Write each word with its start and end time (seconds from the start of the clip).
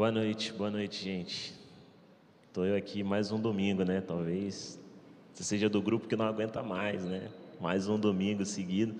Boa 0.00 0.10
noite, 0.10 0.50
boa 0.54 0.70
noite, 0.70 1.04
gente. 1.04 1.52
Estou 2.46 2.64
eu 2.64 2.74
aqui 2.74 3.04
mais 3.04 3.30
um 3.30 3.38
domingo, 3.38 3.84
né? 3.84 4.00
Talvez 4.00 4.80
você 5.34 5.44
seja 5.44 5.68
do 5.68 5.82
grupo 5.82 6.08
que 6.08 6.16
não 6.16 6.24
aguenta 6.24 6.62
mais, 6.62 7.04
né? 7.04 7.28
Mais 7.60 7.86
um 7.86 7.98
domingo 7.98 8.46
seguido. 8.46 8.94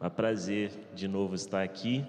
É 0.00 0.06
um 0.08 0.10
prazer 0.10 0.72
de 0.92 1.06
novo 1.06 1.36
estar 1.36 1.62
aqui. 1.62 2.04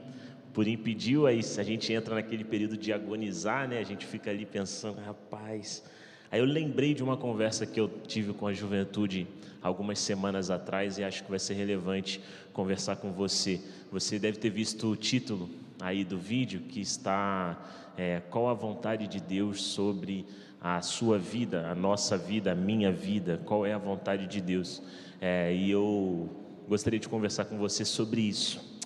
Por 0.56 0.68
impediu, 0.68 1.28
aí 1.28 1.40
a 1.56 1.62
gente 1.62 1.94
entra 1.94 2.16
naquele 2.16 2.44
período 2.44 2.76
de 2.76 2.92
agonizar, 2.92 3.70
né? 3.70 3.78
A 3.78 3.84
gente 3.84 4.08
fica 4.08 4.32
ali 4.32 4.44
pensando, 4.44 5.00
rapaz. 5.00 5.84
Aí 6.32 6.40
eu 6.40 6.46
lembrei 6.46 6.96
de 6.96 7.04
uma 7.04 7.18
conversa 7.18 7.68
que 7.68 7.80
eu 7.80 7.88
tive 8.08 8.34
com 8.34 8.48
a 8.48 8.54
juventude 8.54 9.28
algumas 9.62 10.00
semanas 10.00 10.50
atrás 10.50 10.98
e 10.98 11.04
acho 11.04 11.24
que 11.24 11.30
vai 11.30 11.38
ser 11.38 11.54
relevante 11.54 12.20
conversar 12.54 12.96
com 12.96 13.12
você. 13.12 13.62
Você 13.92 14.18
deve 14.18 14.40
ter 14.40 14.50
visto 14.50 14.88
o 14.88 14.96
título 14.96 15.48
aí 15.82 16.04
do 16.04 16.18
vídeo 16.18 16.62
que 16.62 16.80
está 16.80 17.58
é, 17.98 18.22
qual 18.30 18.48
a 18.48 18.54
vontade 18.54 19.08
de 19.08 19.20
Deus 19.20 19.62
sobre 19.62 20.26
a 20.62 20.82
sua 20.82 21.18
vida, 21.18 21.68
a 21.68 21.76
nossa 21.76 22.18
vida, 22.18 22.52
a 22.52 22.56
minha 22.56 22.92
vida, 22.92 23.42
qual 23.46 23.66
é 23.66 23.74
a 23.74 23.78
vontade 23.78 24.28
de 24.28 24.40
Deus. 24.40 24.82
É, 25.20 25.54
e 25.54 25.72
eu 25.72 26.30
gostaria 26.70 27.00
de 27.00 27.10
conversar 27.10 27.46
com 27.46 27.58
você 27.58 27.84
sobre 27.84 28.22
isso. 28.22 28.80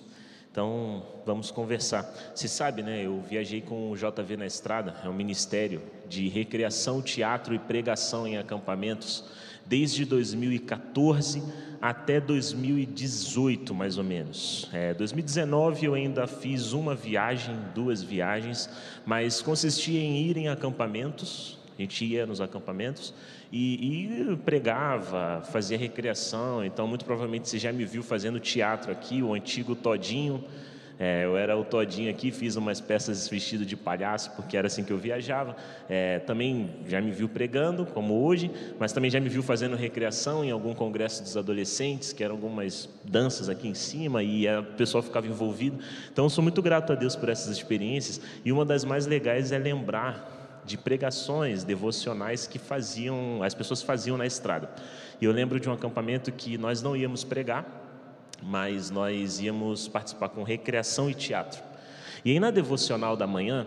Então, 0.50 1.02
vamos 1.26 1.50
conversar. 1.50 2.02
Você 2.34 2.48
sabe, 2.48 2.82
né? 2.82 3.04
Eu 3.04 3.20
viajei 3.20 3.60
com 3.60 3.90
o 3.90 3.94
JV 3.94 4.38
na 4.38 4.46
Estrada, 4.46 4.96
é 5.04 5.08
um 5.08 5.12
ministério 5.12 5.82
de 6.08 6.28
recreação, 6.28 7.02
teatro 7.02 7.54
e 7.54 7.58
pregação 7.58 8.26
em 8.26 8.38
acampamentos, 8.38 9.22
desde 9.68 10.04
2014 10.04 11.42
até 11.80 12.20
2018, 12.20 13.74
mais 13.74 13.98
ou 13.98 14.04
menos. 14.04 14.68
É, 14.72 14.94
2019 14.94 15.86
eu 15.86 15.94
ainda 15.94 16.26
fiz 16.26 16.72
uma 16.72 16.94
viagem, 16.94 17.56
duas 17.74 18.02
viagens, 18.02 18.68
mas 19.04 19.42
consistia 19.42 20.00
em 20.00 20.22
ir 20.22 20.36
em 20.36 20.48
acampamentos, 20.48 21.58
a 21.78 21.82
gente 21.82 22.04
ia 22.04 22.26
nos 22.26 22.40
acampamentos 22.40 23.12
e, 23.52 24.30
e, 24.32 24.36
pregava, 24.38 25.42
fazia 25.52 25.76
recreação. 25.76 26.64
Então, 26.64 26.86
muito 26.86 27.04
provavelmente 27.04 27.48
você 27.48 27.58
já 27.58 27.72
me 27.72 27.84
viu 27.84 28.02
fazendo 28.02 28.40
teatro 28.40 28.90
aqui, 28.90 29.22
o 29.22 29.34
antigo 29.34 29.74
Todinho. 29.74 30.42
É, 30.98 31.24
eu 31.24 31.36
era 31.36 31.56
o 31.56 31.64
Todinho 31.64 32.10
aqui, 32.10 32.30
fiz 32.30 32.56
umas 32.56 32.80
peças 32.80 33.28
vestido 33.28 33.66
de 33.66 33.76
palhaço, 33.76 34.30
porque 34.32 34.56
era 34.56 34.66
assim 34.66 34.82
que 34.82 34.92
eu 34.92 34.96
viajava. 34.96 35.54
É, 35.88 36.20
também 36.20 36.70
já 36.88 37.00
me 37.00 37.10
viu 37.10 37.28
pregando, 37.28 37.84
como 37.84 38.24
hoje, 38.24 38.50
mas 38.78 38.92
também 38.92 39.10
já 39.10 39.20
me 39.20 39.28
viu 39.28 39.42
fazendo 39.42 39.76
recreação 39.76 40.44
em 40.44 40.50
algum 40.50 40.74
congresso 40.74 41.22
dos 41.22 41.36
adolescentes, 41.36 42.12
que 42.12 42.24
eram 42.24 42.34
algumas 42.34 42.88
danças 43.04 43.48
aqui 43.48 43.68
em 43.68 43.74
cima, 43.74 44.22
e 44.22 44.46
o 44.48 44.64
pessoal 44.76 45.02
ficava 45.02 45.26
envolvido. 45.26 45.78
Então, 46.10 46.24
eu 46.24 46.30
sou 46.30 46.42
muito 46.42 46.62
grato 46.62 46.92
a 46.92 46.96
Deus 46.96 47.14
por 47.14 47.28
essas 47.28 47.54
experiências, 47.54 48.20
e 48.44 48.50
uma 48.50 48.64
das 48.64 48.84
mais 48.84 49.06
legais 49.06 49.52
é 49.52 49.58
lembrar 49.58 50.34
de 50.64 50.76
pregações 50.76 51.62
devocionais 51.62 52.46
que 52.46 52.58
faziam, 52.58 53.42
as 53.42 53.54
pessoas 53.54 53.82
faziam 53.82 54.16
na 54.16 54.26
estrada. 54.26 54.68
E 55.20 55.24
eu 55.24 55.32
lembro 55.32 55.60
de 55.60 55.68
um 55.68 55.72
acampamento 55.72 56.32
que 56.32 56.58
nós 56.58 56.82
não 56.82 56.96
íamos 56.96 57.22
pregar, 57.22 57.85
mas 58.42 58.90
nós 58.90 59.40
íamos 59.40 59.88
participar 59.88 60.28
com 60.28 60.42
recreação 60.42 61.10
e 61.10 61.14
teatro. 61.14 61.62
E 62.24 62.32
aí 62.32 62.40
na 62.40 62.50
devocional 62.50 63.16
da 63.16 63.26
manhã, 63.26 63.66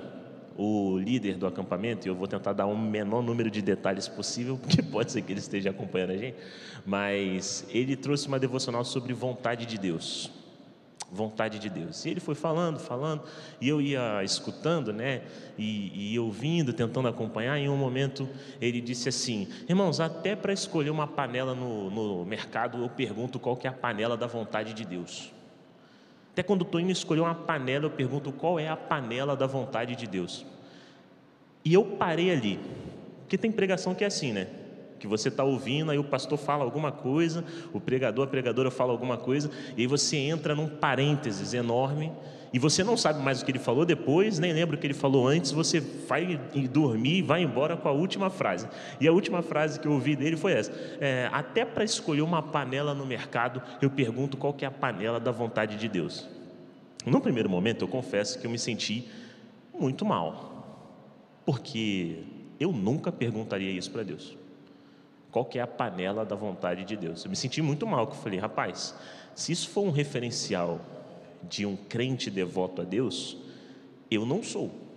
o 0.57 0.97
líder 0.97 1.35
do 1.37 1.47
acampamento, 1.47 2.07
e 2.07 2.09
eu 2.09 2.15
vou 2.15 2.27
tentar 2.27 2.53
dar 2.53 2.65
o 2.65 2.71
um 2.73 2.77
menor 2.77 3.21
número 3.21 3.49
de 3.49 3.61
detalhes 3.61 4.07
possível, 4.07 4.57
porque 4.61 4.81
pode 4.81 5.11
ser 5.11 5.21
que 5.21 5.31
ele 5.31 5.39
esteja 5.39 5.69
acompanhando 5.69 6.11
a 6.11 6.17
gente, 6.17 6.37
mas 6.85 7.65
ele 7.69 7.95
trouxe 7.95 8.27
uma 8.27 8.39
devocional 8.39 8.83
sobre 8.83 9.13
vontade 9.13 9.65
de 9.65 9.77
Deus 9.77 10.38
vontade 11.11 11.59
de 11.59 11.69
Deus. 11.69 12.05
E 12.05 12.09
ele 12.09 12.19
foi 12.19 12.35
falando, 12.35 12.79
falando, 12.79 13.23
e 13.59 13.67
eu 13.67 13.81
ia 13.81 14.23
escutando, 14.23 14.93
né, 14.93 15.23
e, 15.57 16.13
e 16.13 16.19
ouvindo, 16.19 16.73
tentando 16.73 17.07
acompanhar. 17.07 17.57
Em 17.57 17.69
um 17.69 17.77
momento 17.77 18.27
ele 18.61 18.79
disse 18.81 19.09
assim: 19.09 19.47
Irmãos, 19.67 19.99
até 19.99 20.35
para 20.35 20.53
escolher 20.53 20.89
uma 20.89 21.07
panela 21.07 21.53
no, 21.53 21.89
no 21.89 22.25
mercado, 22.25 22.81
eu 22.83 22.89
pergunto 22.89 23.39
qual 23.39 23.55
que 23.55 23.67
é 23.67 23.69
a 23.69 23.73
panela 23.73 24.15
da 24.15 24.27
vontade 24.27 24.73
de 24.73 24.85
Deus. 24.85 25.31
Até 26.31 26.43
quando 26.43 26.63
estou 26.63 26.79
indo 26.79 26.91
escolher 26.91 27.21
uma 27.21 27.35
panela, 27.35 27.85
eu 27.85 27.89
pergunto 27.89 28.31
qual 28.31 28.59
é 28.59 28.67
a 28.67 28.77
panela 28.77 29.35
da 29.35 29.47
vontade 29.47 29.95
de 29.95 30.07
Deus. 30.07 30.45
E 31.65 31.73
eu 31.73 31.83
parei 31.83 32.31
ali, 32.31 32.59
porque 33.21 33.37
tem 33.37 33.51
pregação 33.51 33.93
que 33.93 34.03
é 34.03 34.07
assim, 34.07 34.31
né? 34.31 34.47
Que 34.99 35.07
você 35.07 35.29
está 35.29 35.43
ouvindo, 35.43 35.89
aí 35.89 35.97
o 35.97 36.03
pastor 36.03 36.37
fala 36.37 36.63
alguma 36.63 36.91
coisa, 36.91 37.43
o 37.73 37.79
pregador, 37.79 38.25
a 38.25 38.27
pregadora 38.27 38.69
fala 38.69 38.91
alguma 38.91 39.17
coisa, 39.17 39.49
e 39.75 39.81
aí 39.81 39.87
você 39.87 40.17
entra 40.17 40.53
num 40.53 40.67
parênteses 40.67 41.53
enorme, 41.53 42.11
e 42.51 42.57
você 42.57 42.83
não 42.83 42.97
sabe 42.97 43.21
mais 43.21 43.41
o 43.41 43.45
que 43.45 43.51
ele 43.51 43.59
falou 43.59 43.85
depois, 43.85 44.39
nem 44.39 44.51
lembra 44.51 44.75
o 44.75 44.79
que 44.79 44.87
ele 44.87 44.93
falou 44.93 45.27
antes, 45.27 45.51
você 45.51 45.79
vai 45.79 46.39
dormir 46.71 47.17
e 47.17 47.21
vai 47.21 47.43
embora 47.43 47.77
com 47.77 47.87
a 47.87 47.91
última 47.91 48.29
frase. 48.29 48.67
E 48.99 49.07
a 49.07 49.11
última 49.11 49.41
frase 49.43 49.79
que 49.79 49.87
eu 49.87 49.91
ouvi 49.91 50.15
dele 50.15 50.35
foi 50.35 50.53
essa: 50.53 50.71
é, 50.99 51.29
Até 51.31 51.63
para 51.63 51.83
escolher 51.83 52.23
uma 52.23 52.41
panela 52.41 52.95
no 52.95 53.05
mercado, 53.05 53.61
eu 53.79 53.89
pergunto 53.89 54.35
qual 54.35 54.51
que 54.51 54.65
é 54.65 54.67
a 54.67 54.71
panela 54.71 55.19
da 55.19 55.31
vontade 55.31 55.77
de 55.77 55.87
Deus. 55.87 56.27
No 57.05 57.21
primeiro 57.21 57.49
momento, 57.49 57.83
eu 57.83 57.87
confesso 57.87 58.39
que 58.39 58.47
eu 58.47 58.51
me 58.51 58.57
senti 58.57 59.07
muito 59.79 60.03
mal, 60.03 61.43
porque 61.45 62.23
eu 62.59 62.71
nunca 62.71 63.11
perguntaria 63.11 63.69
isso 63.69 63.91
para 63.91 64.01
Deus 64.01 64.38
qual 65.31 65.45
que 65.45 65.59
é 65.59 65.61
a 65.61 65.67
panela 65.67 66.25
da 66.25 66.35
vontade 66.35 66.83
de 66.83 66.95
Deus. 66.95 67.23
Eu 67.23 67.29
me 67.29 67.35
senti 67.35 67.61
muito 67.61 67.85
mal, 67.85 68.07
que 68.07 68.13
eu 68.13 68.21
falei, 68.21 68.39
rapaz, 68.39 68.95
se 69.35 69.51
isso 69.51 69.69
for 69.69 69.81
um 69.81 69.91
referencial 69.91 70.79
de 71.43 71.65
um 71.65 71.75
crente 71.75 72.29
devoto 72.29 72.81
a 72.81 72.85
Deus, 72.85 73.37
eu 74.09 74.25
não 74.25 74.43
sou. 74.43 74.88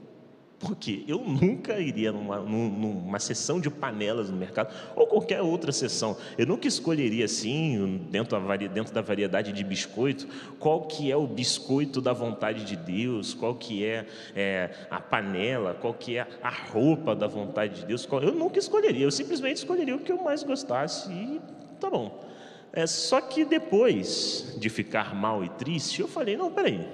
Porque 0.63 1.05
eu 1.09 1.19
nunca 1.19 1.81
iria 1.81 2.13
numa, 2.13 2.39
numa 2.39 3.19
sessão 3.19 3.61
de 3.61 3.69
panelas 3.69 4.31
no 4.31 4.37
mercado, 4.37 4.73
ou 4.95 5.09
qualquer 5.09 5.43
outra 5.43 5.73
sessão. 5.73 6.17
Eu 6.39 6.47
nunca 6.47 6.69
escolheria 6.69 7.25
assim, 7.25 8.07
dentro 8.09 8.41
da, 8.41 8.57
dentro 8.57 8.95
da 8.95 9.03
variedade 9.03 9.53
de 9.53 9.65
biscoito, 9.65 10.29
qual 10.61 10.83
que 10.83 11.11
é 11.11 11.17
o 11.17 11.27
biscoito 11.27 12.01
da 12.01 12.13
vontade 12.13 12.65
de 12.65 12.77
Deus, 12.77 13.35
qual 13.35 13.57
que 13.57 13.85
é, 13.85 14.07
é 14.37 14.71
a 14.89 15.01
panela, 15.01 15.75
qual 15.75 15.93
que 15.93 16.17
é 16.17 16.29
a 16.41 16.51
roupa 16.51 17.17
da 17.17 17.27
vontade 17.27 17.81
de 17.81 17.87
Deus. 17.87 18.09
Eu 18.23 18.33
nunca 18.33 18.61
escolheria, 18.61 19.05
eu 19.05 19.11
simplesmente 19.11 19.57
escolheria 19.57 19.97
o 19.97 19.99
que 19.99 20.13
eu 20.13 20.23
mais 20.23 20.45
gostasse 20.45 21.11
e 21.11 21.41
tá 21.81 21.91
bom. 21.91 22.25
É, 22.73 22.87
só 22.87 23.21
que 23.21 23.45
depois 23.45 24.55
de 24.59 24.71
ficar 24.71 25.13
mal 25.13 25.43
e 25.43 25.49
triste, 25.49 26.01
eu 26.01 26.07
falei, 26.07 26.37
não, 26.37 26.53
peraí, 26.53 26.87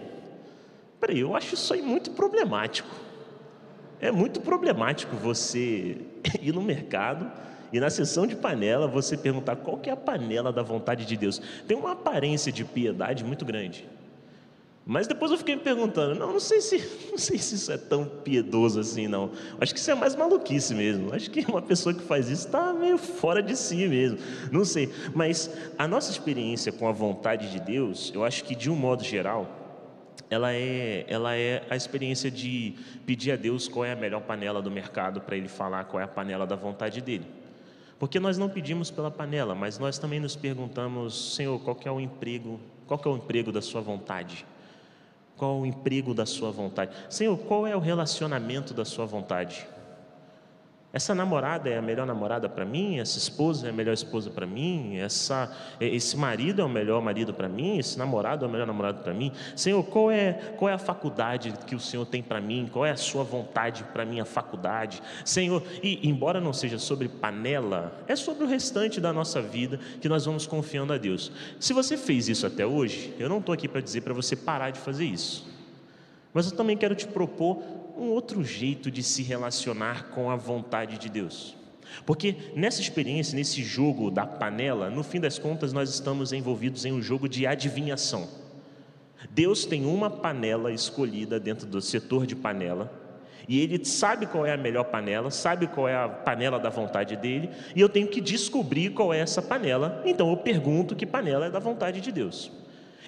peraí, 0.98 1.20
eu 1.20 1.36
acho 1.36 1.52
isso 1.52 1.74
aí 1.74 1.82
muito 1.82 2.12
problemático. 2.12 3.07
É 4.00 4.10
muito 4.10 4.41
problemático 4.41 5.16
você 5.16 5.98
ir 6.41 6.53
no 6.53 6.62
mercado 6.62 7.31
e 7.72 7.81
na 7.81 7.91
sessão 7.91 8.26
de 8.26 8.36
panela 8.36 8.86
você 8.86 9.16
perguntar 9.16 9.56
qual 9.56 9.76
que 9.76 9.91
é 9.91 9.92
a 9.92 9.97
panela 9.97 10.53
da 10.53 10.62
vontade 10.62 11.04
de 11.04 11.16
Deus. 11.16 11.41
Tem 11.66 11.76
uma 11.76 11.92
aparência 11.92 12.50
de 12.53 12.64
piedade 12.64 13.25
muito 13.25 13.44
grande. 13.44 13.86
Mas 14.91 15.06
depois 15.06 15.31
eu 15.31 15.36
fiquei 15.36 15.54
me 15.54 15.60
perguntando, 15.60 16.14
não, 16.14 16.32
não 16.32 16.41
sei 16.41 16.62
se, 16.62 16.82
não 17.10 17.19
sei 17.19 17.36
se 17.36 17.56
isso 17.56 17.70
é 17.70 17.76
tão 17.76 18.06
piedoso 18.06 18.81
assim, 18.81 19.06
não. 19.06 19.32
Acho 19.60 19.75
que 19.75 19.78
isso 19.78 19.91
é 19.91 19.94
mais 19.94 20.16
maluquice 20.16 20.75
mesmo. 20.75 21.12
Acho 21.12 21.30
que 21.30 21.44
uma 21.47 21.60
pessoa 21.60 21.94
que 21.94 22.00
faz 22.00 22.30
isso 22.30 22.47
está 22.47 22.72
meio 22.72 22.97
fora 22.97 23.42
de 23.42 23.54
si 23.54 23.86
mesmo. 23.86 24.16
Não 24.50 24.65
sei. 24.65 24.91
Mas 25.15 25.50
a 25.76 25.86
nossa 25.86 26.10
experiência 26.10 26.72
com 26.72 26.88
a 26.88 26.92
vontade 26.92 27.50
de 27.50 27.60
Deus, 27.60 28.10
eu 28.15 28.25
acho 28.25 28.44
que 28.44 28.54
de 28.54 28.70
um 28.70 28.75
modo 28.75 29.04
geral, 29.04 29.67
ela 30.31 30.53
é, 30.53 31.05
ela 31.09 31.34
é 31.34 31.65
a 31.71 31.77
experiência 31.77 32.31
de 32.31 32.75
pedir 33.06 33.33
a 33.33 33.37
Deus 33.37 33.66
qual 33.66 33.84
é 33.84 33.93
a 33.93 33.97
melhor 33.97 34.21
panela 34.21 34.61
do 34.61 34.71
mercado 34.71 35.21
para 35.21 35.37
Ele 35.37 35.49
falar 35.49 35.84
qual 35.84 36.00
é 36.00 36.05
a 36.05 36.09
panela 36.09 36.47
da 36.47 36.56
vontade 36.56 37.00
dele. 37.00 37.27
Porque 37.99 38.21
nós 38.21 38.39
não 38.39 38.49
pedimos 38.49 38.91
pela 38.91 39.11
panela, 39.11 39.55
mas 39.55 39.78
nós 39.78 39.99
também 39.99 40.21
nos 40.21 40.37
perguntamos, 40.37 41.34
Senhor, 41.34 41.59
qual 41.61 41.77
é 41.84 41.91
o 41.91 41.99
emprego, 41.99 42.61
qual 42.87 43.00
é 43.05 43.09
o 43.09 43.16
emprego 43.16 43.50
da 43.50 43.62
Sua 43.62 43.81
vontade? 43.81 44.47
Qual 45.37 45.61
o 45.61 45.66
emprego 45.66 46.15
da 46.15 46.27
Sua 46.27 46.50
vontade? 46.50 46.95
Senhor, 47.09 47.37
qual 47.39 47.66
é 47.66 47.75
o 47.75 47.81
relacionamento 47.81 48.75
da 48.75 48.84
Sua 48.84 49.07
vontade? 49.07 49.66
Essa 50.98 51.15
namorada 51.15 51.71
é 51.71 51.78
a 51.78 51.80
melhor 51.80 52.04
namorada 52.04 52.48
para 52.48 52.65
mim, 52.65 52.98
essa 52.98 53.18
esposa 53.18 53.68
é 53.68 53.71
a 53.71 53.72
melhor 53.72 53.92
esposa 53.92 54.30
para 54.30 54.45
mim, 54.45 54.97
essa, 54.97 55.48
esse 55.80 56.16
marido 56.16 56.60
é 56.60 56.65
o 56.65 56.68
melhor 56.68 57.00
marido 57.00 57.33
para 57.33 57.48
mim, 57.48 57.78
esse 57.78 57.97
namorado 57.97 58.45
é 58.45 58.48
o 58.48 58.50
melhor 58.50 58.66
namorado 58.66 59.04
para 59.04 59.15
mim. 59.15 59.30
Senhor, 59.54 59.80
qual 59.84 60.10
é, 60.10 60.33
qual 60.56 60.68
é 60.68 60.72
a 60.72 60.78
faculdade 60.78 61.54
que 61.68 61.77
o 61.77 61.78
Senhor 61.78 62.04
tem 62.04 62.21
para 62.21 62.41
mim? 62.41 62.68
Qual 62.72 62.84
é 62.84 62.91
a 62.91 62.97
sua 62.97 63.22
vontade 63.22 63.84
para 63.92 64.04
minha 64.04 64.24
faculdade? 64.24 65.00
Senhor, 65.24 65.62
e 65.84 66.00
embora 66.09 66.41
não 66.41 66.53
seja 66.53 66.80
sobre 66.80 67.09
panela, 67.09 67.97
é 68.09 68.16
sobre 68.16 68.42
o 68.42 68.48
restante 68.48 69.00
da 69.00 69.12
nossa 69.12 69.41
vida 69.41 69.78
que 70.00 70.09
nós 70.09 70.24
vamos 70.24 70.48
confiando 70.48 70.92
a 70.92 70.98
Deus. 70.98 71.30
Se 71.60 71.72
você 71.72 71.97
fez 71.97 72.28
isso 72.28 72.45
até 72.45 72.66
hoje, 72.66 73.15
eu 73.21 73.28
não 73.28 73.39
estou 73.39 73.53
aqui 73.53 73.68
para 73.68 73.80
dizer 73.80 74.00
para 74.00 74.12
você 74.12 74.34
parar 74.34 74.71
de 74.71 74.80
fazer 74.80 75.04
isso. 75.04 75.47
Mas 76.34 76.50
eu 76.50 76.56
também 76.56 76.77
quero 76.77 76.95
te 76.95 77.06
propor 77.06 77.62
um 77.98 78.10
outro 78.10 78.45
jeito 78.45 78.91
de 78.91 79.03
se 79.03 79.22
relacionar 79.22 80.10
com 80.10 80.30
a 80.30 80.36
vontade 80.36 80.98
de 80.98 81.09
Deus. 81.09 81.56
Porque 82.06 82.36
nessa 82.54 82.80
experiência, 82.80 83.34
nesse 83.34 83.62
jogo 83.62 84.10
da 84.10 84.27
panela, 84.27 84.89
no 84.91 85.03
fim 85.03 85.18
das 85.18 85.39
contas, 85.39 85.72
nós 85.72 85.91
estamos 85.91 86.33
envolvidos 86.33 86.84
em 86.84 86.92
um 86.92 87.03
jogo 87.03 87.28
de 87.28 87.47
adivinhação. 87.47 88.28
Deus 89.30 89.65
tem 89.65 89.84
uma 89.84 90.09
panela 90.09 90.71
escolhida 90.71 91.41
dentro 91.41 91.66
do 91.66 91.80
setor 91.80 92.27
de 92.27 92.36
panela, 92.36 92.92
E 93.48 93.60
ele 93.60 93.83
sabe 93.83 94.27
qual 94.27 94.45
é 94.45 94.53
a 94.53 94.59
melhor 94.59 94.84
panela, 94.84 95.30
sabe 95.30 95.66
qual 95.66 95.89
é 95.89 95.97
a 95.97 96.06
panela 96.06 96.59
da 96.60 96.68
vontade 96.68 97.16
dele, 97.16 97.48
e 97.74 97.80
eu 97.80 97.89
tenho 97.89 98.06
que 98.06 98.21
descobrir 98.21 98.91
qual 98.91 99.12
é 99.12 99.21
essa 99.21 99.41
panela. 99.41 100.03
Então 100.04 100.28
eu 100.30 100.36
pergunto 100.36 100.95
que 100.95 101.06
panela 101.06 101.47
é 101.47 101.50
da 101.50 101.59
vontade 101.59 102.03
de 102.03 102.12
Deus. 102.12 102.53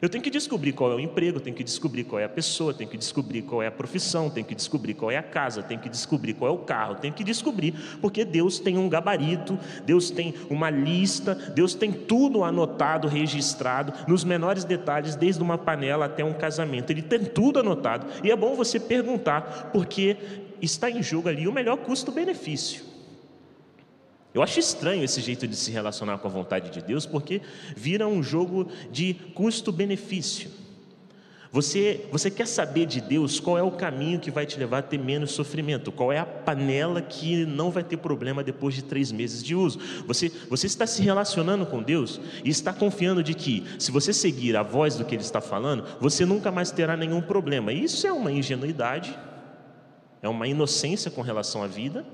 Eu 0.03 0.09
tenho 0.09 0.25
que 0.25 0.31
descobrir 0.31 0.73
qual 0.73 0.93
é 0.93 0.95
o 0.95 1.01
emprego, 1.01 1.39
tenho 1.39 1.55
que 1.55 1.63
descobrir 1.63 2.05
qual 2.05 2.19
é 2.19 2.25
a 2.25 2.29
pessoa, 2.29 2.73
tenho 2.73 2.89
que 2.89 2.97
descobrir 2.97 3.43
qual 3.43 3.63
é 3.63 3.67
a 3.67 3.71
profissão, 3.71 4.31
tenho 4.31 4.47
que 4.47 4.55
descobrir 4.55 4.95
qual 4.95 5.11
é 5.11 5.19
a 5.19 5.23
casa, 5.23 5.63
tenho 5.63 5.79
que 5.79 5.91
descobrir 5.91 6.33
qual 6.33 6.51
é 6.51 6.55
o 6.55 6.59
carro, 6.59 6.95
tenho 6.95 7.13
que 7.13 7.23
descobrir, 7.23 7.75
porque 8.01 8.25
Deus 8.25 8.59
tem 8.59 8.79
um 8.79 8.89
gabarito, 8.89 9.59
Deus 9.85 10.11
tem 10.11 10.35
uma 10.49 10.71
lista, 10.71 11.35
Deus 11.35 11.75
tem 11.75 11.93
tudo 11.93 12.45
anotado, 12.45 13.09
registrado, 13.09 13.93
nos 14.09 14.25
menores 14.25 14.65
detalhes, 14.65 15.17
desde 15.17 15.43
uma 15.43 15.59
panela 15.59 16.07
até 16.07 16.25
um 16.25 16.33
casamento. 16.33 16.91
Ele 16.91 17.03
tem 17.03 17.25
tudo 17.25 17.61
anotado. 17.61 18.07
E 18.25 18.31
é 18.31 18.37
bom 18.37 18.55
você 18.55 18.81
perguntar, 18.81 19.71
porque 19.71 20.17
está 20.63 20.91
em 20.91 21.03
jogo 21.03 21.29
ali 21.29 21.47
o 21.47 21.53
melhor 21.53 21.77
custo-benefício. 21.77 22.90
Eu 24.33 24.43
acho 24.43 24.61
estranho 24.61 25.03
esse 25.03 25.21
jeito 25.21 25.47
de 25.47 25.57
se 25.57 25.71
relacionar 25.71 26.19
com 26.19 26.29
a 26.29 26.31
vontade 26.31 26.71
de 26.71 26.81
Deus, 26.81 27.05
porque 27.05 27.41
vira 27.77 28.07
um 28.07 28.23
jogo 28.23 28.69
de 28.91 29.15
custo-benefício. 29.35 30.51
Você, 31.53 32.07
você 32.13 32.31
quer 32.31 32.47
saber 32.47 32.87
de 32.87 33.01
Deus 33.01 33.41
qual 33.41 33.59
é 33.59 33.63
o 33.63 33.73
caminho 33.73 34.21
que 34.21 34.31
vai 34.31 34.47
te 34.47 34.57
levar 34.57 34.79
a 34.79 34.83
ter 34.83 34.99
menos 34.99 35.33
sofrimento, 35.33 35.91
qual 35.91 36.13
é 36.13 36.19
a 36.19 36.25
panela 36.25 37.03
que 37.03 37.45
não 37.45 37.73
vai 37.73 37.83
ter 37.83 37.97
problema 37.97 38.45
depois 38.45 38.73
de 38.73 38.83
três 38.83 39.11
meses 39.11 39.43
de 39.43 39.57
uso. 39.57 39.81
Você, 40.07 40.31
você 40.49 40.69
está 40.69 40.87
se 40.87 41.03
relacionando 41.03 41.67
com 41.67 41.83
Deus 41.83 42.21
e 42.45 42.51
está 42.51 42.73
confiando 42.73 43.21
de 43.21 43.35
que, 43.35 43.65
se 43.81 43.91
você 43.91 44.13
seguir 44.13 44.57
a 44.57 44.63
voz 44.63 44.95
do 44.95 45.05
que 45.05 45.13
Ele 45.13 45.23
está 45.23 45.41
falando, 45.41 45.85
você 46.01 46.25
nunca 46.25 46.53
mais 46.53 46.71
terá 46.71 46.97
nenhum 46.97 47.21
problema. 47.21 47.73
Isso 47.73 48.07
é 48.07 48.13
uma 48.13 48.31
ingenuidade, 48.31 49.19
é 50.23 50.29
uma 50.29 50.47
inocência 50.47 51.11
com 51.11 51.21
relação 51.21 51.65
à 51.65 51.67
vida 51.67 52.07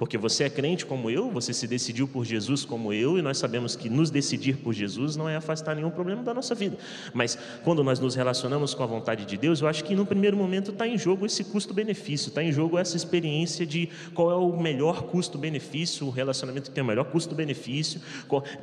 porque 0.00 0.16
você 0.16 0.44
é 0.44 0.48
crente 0.48 0.86
como 0.86 1.10
eu, 1.10 1.30
você 1.30 1.52
se 1.52 1.66
decidiu 1.66 2.08
por 2.08 2.24
Jesus 2.24 2.64
como 2.64 2.90
eu, 2.90 3.18
e 3.18 3.22
nós 3.22 3.36
sabemos 3.36 3.76
que 3.76 3.90
nos 3.90 4.10
decidir 4.10 4.56
por 4.56 4.72
Jesus 4.72 5.14
não 5.14 5.28
é 5.28 5.36
afastar 5.36 5.76
nenhum 5.76 5.90
problema 5.90 6.22
da 6.22 6.32
nossa 6.32 6.54
vida. 6.54 6.78
Mas 7.12 7.36
quando 7.62 7.84
nós 7.84 8.00
nos 8.00 8.14
relacionamos 8.14 8.72
com 8.72 8.82
a 8.82 8.86
vontade 8.86 9.26
de 9.26 9.36
Deus, 9.36 9.60
eu 9.60 9.68
acho 9.68 9.84
que 9.84 9.94
no 9.94 10.06
primeiro 10.06 10.38
momento 10.38 10.70
está 10.70 10.88
em 10.88 10.96
jogo 10.96 11.26
esse 11.26 11.44
custo-benefício, 11.44 12.30
está 12.30 12.42
em 12.42 12.50
jogo 12.50 12.78
essa 12.78 12.96
experiência 12.96 13.66
de 13.66 13.90
qual 14.14 14.30
é 14.30 14.34
o 14.36 14.58
melhor 14.58 15.02
custo-benefício, 15.02 16.06
o 16.06 16.10
relacionamento 16.10 16.70
que 16.70 16.74
tem 16.74 16.82
o 16.82 16.86
melhor 16.86 17.04
custo-benefício, 17.04 18.00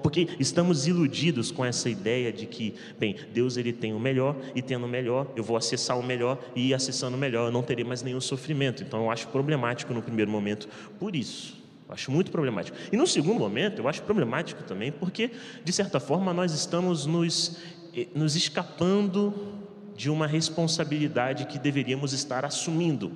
porque 0.02 0.30
estamos 0.40 0.88
iludidos 0.88 1.52
com 1.52 1.64
essa 1.64 1.88
ideia 1.88 2.34
de 2.34 2.48
que, 2.48 2.74
bem, 2.98 3.16
Deus 3.32 3.58
ele 3.58 3.72
tem 3.72 3.94
o 3.94 4.00
melhor, 4.00 4.36
e 4.56 4.62
tendo 4.64 4.88
o 4.88 4.90
melhor, 4.90 5.28
eu 5.36 5.44
vou 5.44 5.56
acessar 5.56 6.00
o 6.00 6.04
melhor, 6.04 6.40
e 6.56 6.74
acessando 6.74 7.16
o 7.16 7.20
melhor, 7.20 7.46
eu 7.46 7.52
não 7.52 7.62
terei 7.62 7.86
mais 7.86 8.02
nenhum 8.02 8.20
sofrimento. 8.20 8.82
Então 8.82 9.04
eu 9.04 9.12
acho 9.12 9.28
problemático 9.28 9.94
no 9.94 10.02
primeiro 10.02 10.32
momento 10.32 10.68
por 11.00 11.16
isso 11.16 11.27
isso. 11.28 11.58
Eu 11.88 11.94
acho 11.94 12.12
muito 12.12 12.32
problemático. 12.32 12.78
E 12.92 12.98
no 12.98 13.08
segundo 13.08 13.40
momento, 13.40 13.80
eu 13.80 13.88
acho 13.88 14.02
problemático 14.04 14.64
também, 14.64 14.92
porque, 14.92 15.32
de 15.64 15.72
certa 15.72 16.00
forma, 16.00 16.34
nós 16.34 16.52
estamos 16.52 17.06
nos, 17.06 17.58
eh, 17.96 18.08
nos 18.14 18.36
escapando 18.36 19.34
de 19.96 20.10
uma 20.10 20.28
responsabilidade 20.28 21.46
que 21.46 21.58
deveríamos 21.58 22.12
estar 22.14 22.44
assumindo. 22.44 23.12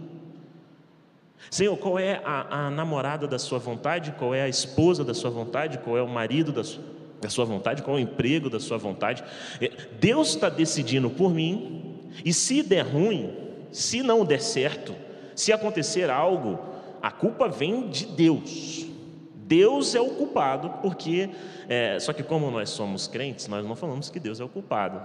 Senhor, 1.50 1.76
qual 1.78 2.00
é 2.00 2.22
a, 2.24 2.68
a, 2.68 2.70
namorada 2.70 3.28
da 3.28 3.38
sua 3.38 3.60
vontade? 3.60 4.14
Qual 4.18 4.34
é 4.34 4.44
a 4.44 4.50
esposa 4.50 5.04
da 5.04 5.14
sua 5.14 5.30
vontade? 5.30 5.78
Qual 5.80 5.98
é 5.98 6.02
o 6.02 6.08
marido 6.08 6.52
da 6.52 6.64
sua, 6.64 6.84
da 7.20 7.30
sua 7.30 7.44
vontade? 7.44 7.84
Qual 7.84 7.98
é 7.98 8.00
o 8.00 8.04
emprego 8.04 8.50
da 8.50 8.60
sua 8.60 8.78
vontade? 8.78 9.22
Eh, 9.60 9.72
Deus 10.00 10.30
está 10.30 10.48
decidindo 10.48 11.10
por 11.10 11.34
mim, 11.34 12.10
e 12.24 12.34
se 12.34 12.64
der 12.64 12.84
ruim, 12.84 13.34
se 13.72 14.02
não 14.02 14.24
der 14.24 14.42
certo, 14.42 14.96
se 15.36 15.52
acontecer 15.52 16.10
algo 16.10 16.71
a 17.02 17.12
culpa 17.12 17.48
vem 17.48 17.90
de 17.90 18.06
Deus. 18.06 18.86
Deus 19.34 19.96
é 19.96 20.02
o 20.02 20.12
culpado, 20.12 20.70
porque. 20.82 21.30
É, 21.68 22.00
só 22.00 22.14
que, 22.14 22.24
como 22.24 22.50
nós 22.52 22.70
somos 22.70 23.08
crentes, 23.08 23.48
nós 23.48 23.66
não 23.66 23.76
falamos 23.76 24.10
que 24.10 24.20
Deus 24.20 24.40
é 24.40 24.44
o 24.44 24.50
culpado. 24.50 25.02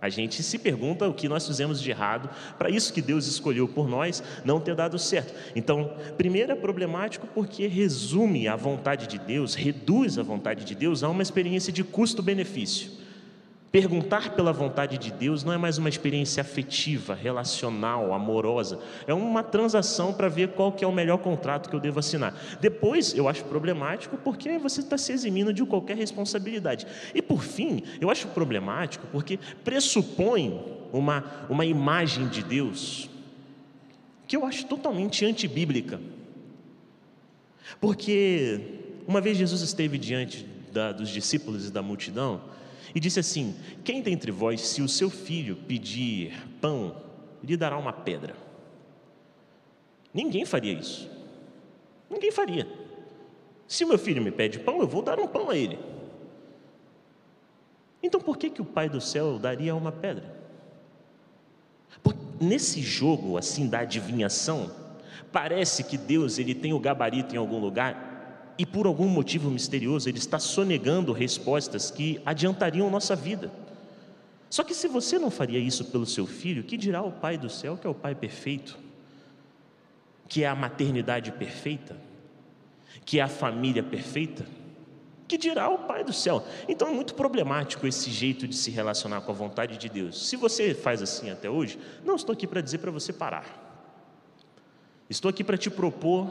A 0.00 0.08
gente 0.08 0.42
se 0.42 0.58
pergunta 0.58 1.08
o 1.08 1.14
que 1.14 1.28
nós 1.28 1.46
fizemos 1.46 1.80
de 1.80 1.90
errado, 1.90 2.28
para 2.58 2.68
isso 2.68 2.92
que 2.92 3.00
Deus 3.00 3.26
escolheu 3.26 3.66
por 3.66 3.88
nós 3.88 4.22
não 4.44 4.60
ter 4.60 4.74
dado 4.74 4.98
certo. 4.98 5.32
Então, 5.56 5.94
primeiro 6.16 6.52
é 6.52 6.54
problemático 6.54 7.26
porque 7.28 7.66
resume 7.66 8.46
a 8.46 8.54
vontade 8.54 9.06
de 9.06 9.18
Deus, 9.18 9.54
reduz 9.54 10.18
a 10.18 10.22
vontade 10.22 10.64
de 10.64 10.74
Deus 10.74 11.02
a 11.02 11.08
uma 11.08 11.22
experiência 11.22 11.72
de 11.72 11.82
custo-benefício. 11.82 13.03
Perguntar 13.74 14.36
pela 14.36 14.52
vontade 14.52 14.96
de 14.96 15.10
Deus 15.10 15.42
não 15.42 15.52
é 15.52 15.58
mais 15.58 15.78
uma 15.78 15.88
experiência 15.88 16.40
afetiva, 16.40 17.12
relacional, 17.12 18.14
amorosa. 18.14 18.78
É 19.04 19.12
uma 19.12 19.42
transação 19.42 20.14
para 20.14 20.28
ver 20.28 20.50
qual 20.50 20.70
que 20.70 20.84
é 20.84 20.86
o 20.86 20.92
melhor 20.92 21.18
contrato 21.18 21.68
que 21.68 21.74
eu 21.74 21.80
devo 21.80 21.98
assinar. 21.98 22.40
Depois, 22.60 23.12
eu 23.14 23.28
acho 23.28 23.42
problemático 23.46 24.16
porque 24.16 24.58
você 24.58 24.78
está 24.78 24.96
se 24.96 25.10
eximindo 25.10 25.52
de 25.52 25.66
qualquer 25.66 25.96
responsabilidade. 25.96 26.86
E 27.12 27.20
por 27.20 27.42
fim, 27.42 27.82
eu 28.00 28.10
acho 28.10 28.28
problemático 28.28 29.08
porque 29.10 29.40
pressupõe 29.64 30.62
uma, 30.92 31.24
uma 31.50 31.66
imagem 31.66 32.28
de 32.28 32.44
Deus 32.44 33.10
que 34.28 34.36
eu 34.36 34.46
acho 34.46 34.66
totalmente 34.66 35.26
antibíblica. 35.26 36.00
Porque 37.80 38.60
uma 39.04 39.20
vez 39.20 39.36
Jesus 39.36 39.62
esteve 39.62 39.98
diante 39.98 40.46
da, 40.72 40.92
dos 40.92 41.08
discípulos 41.08 41.66
e 41.66 41.72
da 41.72 41.82
multidão 41.82 42.54
e 42.94 43.00
disse 43.00 43.18
assim: 43.18 43.54
Quem 43.82 44.00
dentre 44.00 44.30
vós, 44.30 44.60
se 44.60 44.80
o 44.80 44.88
seu 44.88 45.10
filho 45.10 45.56
pedir 45.56 46.32
pão, 46.60 46.96
lhe 47.42 47.56
dará 47.56 47.76
uma 47.76 47.92
pedra? 47.92 48.36
Ninguém 50.12 50.44
faria 50.44 50.72
isso. 50.72 51.10
Ninguém 52.08 52.30
faria. 52.30 52.68
Se 53.66 53.84
o 53.84 53.88
meu 53.88 53.98
filho 53.98 54.22
me 54.22 54.30
pede 54.30 54.60
pão, 54.60 54.80
eu 54.80 54.86
vou 54.86 55.02
dar 55.02 55.18
um 55.18 55.26
pão 55.26 55.50
a 55.50 55.56
ele. 55.56 55.78
Então 58.02 58.20
por 58.20 58.36
que, 58.36 58.50
que 58.50 58.62
o 58.62 58.64
Pai 58.64 58.88
do 58.88 59.00
céu 59.00 59.38
daria 59.38 59.74
uma 59.74 59.90
pedra? 59.90 60.32
Porque 62.02 62.20
nesse 62.38 62.82
jogo 62.82 63.38
assim 63.38 63.66
da 63.66 63.80
adivinhação, 63.80 64.70
parece 65.32 65.82
que 65.82 65.96
Deus 65.96 66.38
ele 66.38 66.54
tem 66.54 66.72
o 66.72 66.78
gabarito 66.78 67.34
em 67.34 67.38
algum 67.38 67.58
lugar 67.58 68.13
e 68.56 68.64
por 68.64 68.86
algum 68.86 69.08
motivo 69.08 69.50
misterioso 69.50 70.08
ele 70.08 70.18
está 70.18 70.38
sonegando 70.38 71.12
respostas 71.12 71.90
que 71.90 72.20
adiantariam 72.24 72.90
nossa 72.90 73.16
vida. 73.16 73.50
Só 74.48 74.62
que 74.62 74.74
se 74.74 74.86
você 74.86 75.18
não 75.18 75.30
faria 75.30 75.58
isso 75.58 75.86
pelo 75.86 76.06
seu 76.06 76.26
filho, 76.26 76.62
que 76.62 76.76
dirá 76.76 77.02
o 77.02 77.10
Pai 77.10 77.36
do 77.36 77.50
céu, 77.50 77.76
que 77.76 77.86
é 77.86 77.90
o 77.90 77.94
Pai 77.94 78.14
perfeito, 78.14 78.78
que 80.28 80.44
é 80.44 80.48
a 80.48 80.54
maternidade 80.54 81.32
perfeita, 81.32 81.96
que 83.04 83.18
é 83.18 83.22
a 83.22 83.28
família 83.28 83.82
perfeita? 83.82 84.46
Que 85.26 85.36
dirá 85.36 85.68
o 85.68 85.78
Pai 85.78 86.04
do 86.04 86.12
céu? 86.12 86.44
Então 86.68 86.86
é 86.88 86.92
muito 86.92 87.14
problemático 87.14 87.86
esse 87.86 88.10
jeito 88.10 88.46
de 88.46 88.54
se 88.54 88.70
relacionar 88.70 89.22
com 89.22 89.32
a 89.32 89.34
vontade 89.34 89.76
de 89.76 89.88
Deus. 89.88 90.28
Se 90.28 90.36
você 90.36 90.74
faz 90.74 91.02
assim 91.02 91.30
até 91.30 91.50
hoje, 91.50 91.78
não 92.04 92.14
estou 92.14 92.32
aqui 92.32 92.46
para 92.46 92.60
dizer 92.60 92.78
para 92.78 92.90
você 92.90 93.12
parar. 93.12 93.62
Estou 95.10 95.28
aqui 95.28 95.42
para 95.42 95.58
te 95.58 95.68
propor 95.70 96.30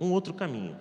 um 0.00 0.10
outro 0.10 0.34
caminho. 0.34 0.76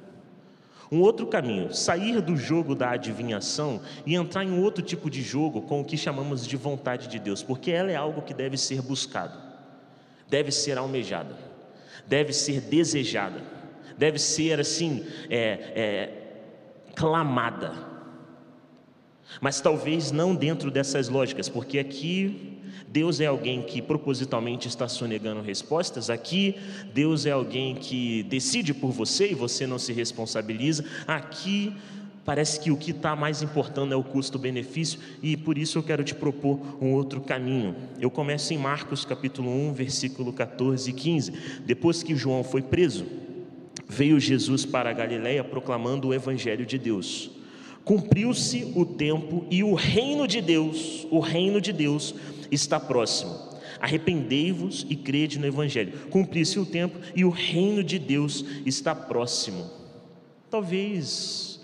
Um 0.92 1.00
outro 1.02 1.26
caminho, 1.26 1.74
sair 1.74 2.22
do 2.22 2.36
jogo 2.36 2.76
da 2.76 2.92
adivinhação 2.92 3.82
e 4.06 4.16
entrar 4.16 4.44
em 4.44 4.60
outro 4.62 4.84
tipo 4.84 5.10
de 5.10 5.22
jogo 5.22 5.62
com 5.62 5.82
o 5.82 5.86
que 5.86 5.98
chamamos 5.98 6.46
de 6.46 6.56
vontade 6.56 7.08
de 7.08 7.20
Deus, 7.20 7.42
porque 7.42 7.72
ela 7.72 7.92
é 7.92 7.96
algo 7.96 8.22
que 8.22 8.34
deve 8.34 8.58
ser 8.58 8.82
buscado, 8.82 9.38
deve 10.30 10.52
ser 10.52 10.78
almejada, 10.78 11.36
deve 12.06 12.32
ser 12.34 12.62
desejada, 12.62 13.42
deve 13.98 14.20
ser 14.20 14.60
assim, 14.60 15.06
é, 15.30 15.38
é, 15.76 16.10
clamada. 16.96 17.74
Mas 19.42 19.60
talvez 19.60 20.12
não 20.12 20.36
dentro 20.36 20.70
dessas 20.70 21.10
lógicas, 21.10 21.50
porque 21.50 21.80
aqui 21.80 22.53
Deus 22.88 23.20
é 23.20 23.26
alguém 23.26 23.62
que 23.62 23.82
propositalmente 23.82 24.68
está 24.68 24.88
sonegando 24.88 25.42
respostas. 25.42 26.10
Aqui, 26.10 26.56
Deus 26.94 27.26
é 27.26 27.32
alguém 27.32 27.76
que 27.76 28.24
decide 28.24 28.74
por 28.74 28.92
você 28.92 29.32
e 29.32 29.36
você 29.36 29.66
não 29.66 29.80
se 29.80 29.92
responsabiliza. 29.92 30.86
Aqui, 31.08 31.74
parece 32.26 32.60
que 32.60 32.72
o 32.72 32.78
que 32.78 32.92
está 32.92 33.16
mais 33.16 33.42
importando 33.42 33.94
é 33.94 33.98
o 33.98 34.04
custo-benefício 34.04 35.00
e 35.22 35.36
por 35.36 35.58
isso 35.58 35.78
eu 35.78 35.84
quero 35.84 36.04
te 36.04 36.16
propor 36.16 36.60
um 36.82 36.94
outro 36.94 37.22
caminho. 37.22 37.76
Eu 38.00 38.10
começo 38.10 38.54
em 38.54 38.58
Marcos 38.58 39.06
capítulo 39.06 39.50
1, 39.50 39.74
versículo 39.74 40.32
14 40.32 40.90
e 40.90 40.94
15. 40.94 41.34
Depois 41.66 42.04
que 42.04 42.16
João 42.16 42.44
foi 42.44 42.62
preso, 42.62 43.06
veio 43.88 44.20
Jesus 44.20 44.66
para 44.66 44.90
a 44.90 44.94
Galiléia 44.94 45.44
proclamando 45.44 46.10
o 46.10 46.14
evangelho 46.14 46.66
de 46.66 46.78
Deus. 46.78 47.32
Cumpriu-se 47.84 48.72
o 48.76 48.86
tempo 48.86 49.46
e 49.50 49.62
o 49.62 49.74
reino 49.74 50.26
de 50.26 50.40
Deus, 50.42 51.06
o 51.12 51.20
reino 51.20 51.60
de 51.60 51.74
Deus 51.74 52.16
está 52.54 52.80
próximo. 52.80 53.54
Arrependei-vos 53.80 54.86
e 54.90 54.96
crede 54.96 55.40
no 55.40 55.46
Evangelho. 55.46 56.08
Cumpri-se 56.10 56.60
o 56.60 56.66
tempo 56.66 56.98
e 57.16 57.26
o 57.26 57.30
reino 57.30 57.84
de 57.84 58.00
Deus 58.00 58.46
está 58.66 58.96
próximo. 58.96 59.70
Talvez 60.50 61.60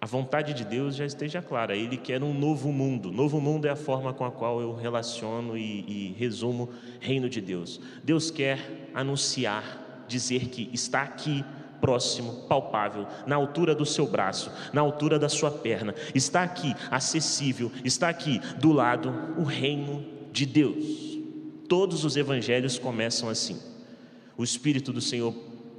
a 0.00 0.06
vontade 0.06 0.52
de 0.52 0.64
Deus 0.64 0.96
já 0.96 1.06
esteja 1.06 1.40
clara. 1.40 1.76
Ele 1.76 1.96
quer 1.96 2.22
um 2.22 2.34
novo 2.34 2.72
mundo. 2.72 3.12
Novo 3.12 3.40
mundo 3.40 3.66
é 3.66 3.70
a 3.70 3.76
forma 3.76 4.12
com 4.12 4.24
a 4.24 4.30
qual 4.30 4.60
eu 4.60 4.74
relaciono 4.74 5.56
e, 5.56 5.84
e 5.86 6.14
resumo 6.18 6.70
reino 7.00 7.28
de 7.28 7.40
Deus. 7.40 7.80
Deus 8.02 8.30
quer 8.30 8.90
anunciar, 8.92 10.04
dizer 10.08 10.48
que 10.48 10.68
está 10.72 11.02
aqui 11.02 11.44
próximo, 11.82 12.44
palpável, 12.48 13.08
na 13.26 13.34
altura 13.34 13.74
do 13.74 13.84
seu 13.84 14.06
braço, 14.06 14.50
na 14.72 14.80
altura 14.80 15.18
da 15.18 15.28
sua 15.28 15.50
perna. 15.50 15.94
Está 16.14 16.44
aqui, 16.44 16.74
acessível, 16.90 17.70
está 17.84 18.08
aqui 18.08 18.40
do 18.58 18.72
lado 18.72 19.12
o 19.36 19.42
reino 19.42 20.06
de 20.30 20.46
Deus. 20.46 21.18
Todos 21.68 22.04
os 22.04 22.16
evangelhos 22.16 22.78
começam 22.78 23.28
assim. 23.28 23.60
O 24.38 24.44
Espírito 24.44 24.92
do 24.92 25.00
Senhor 25.00 25.34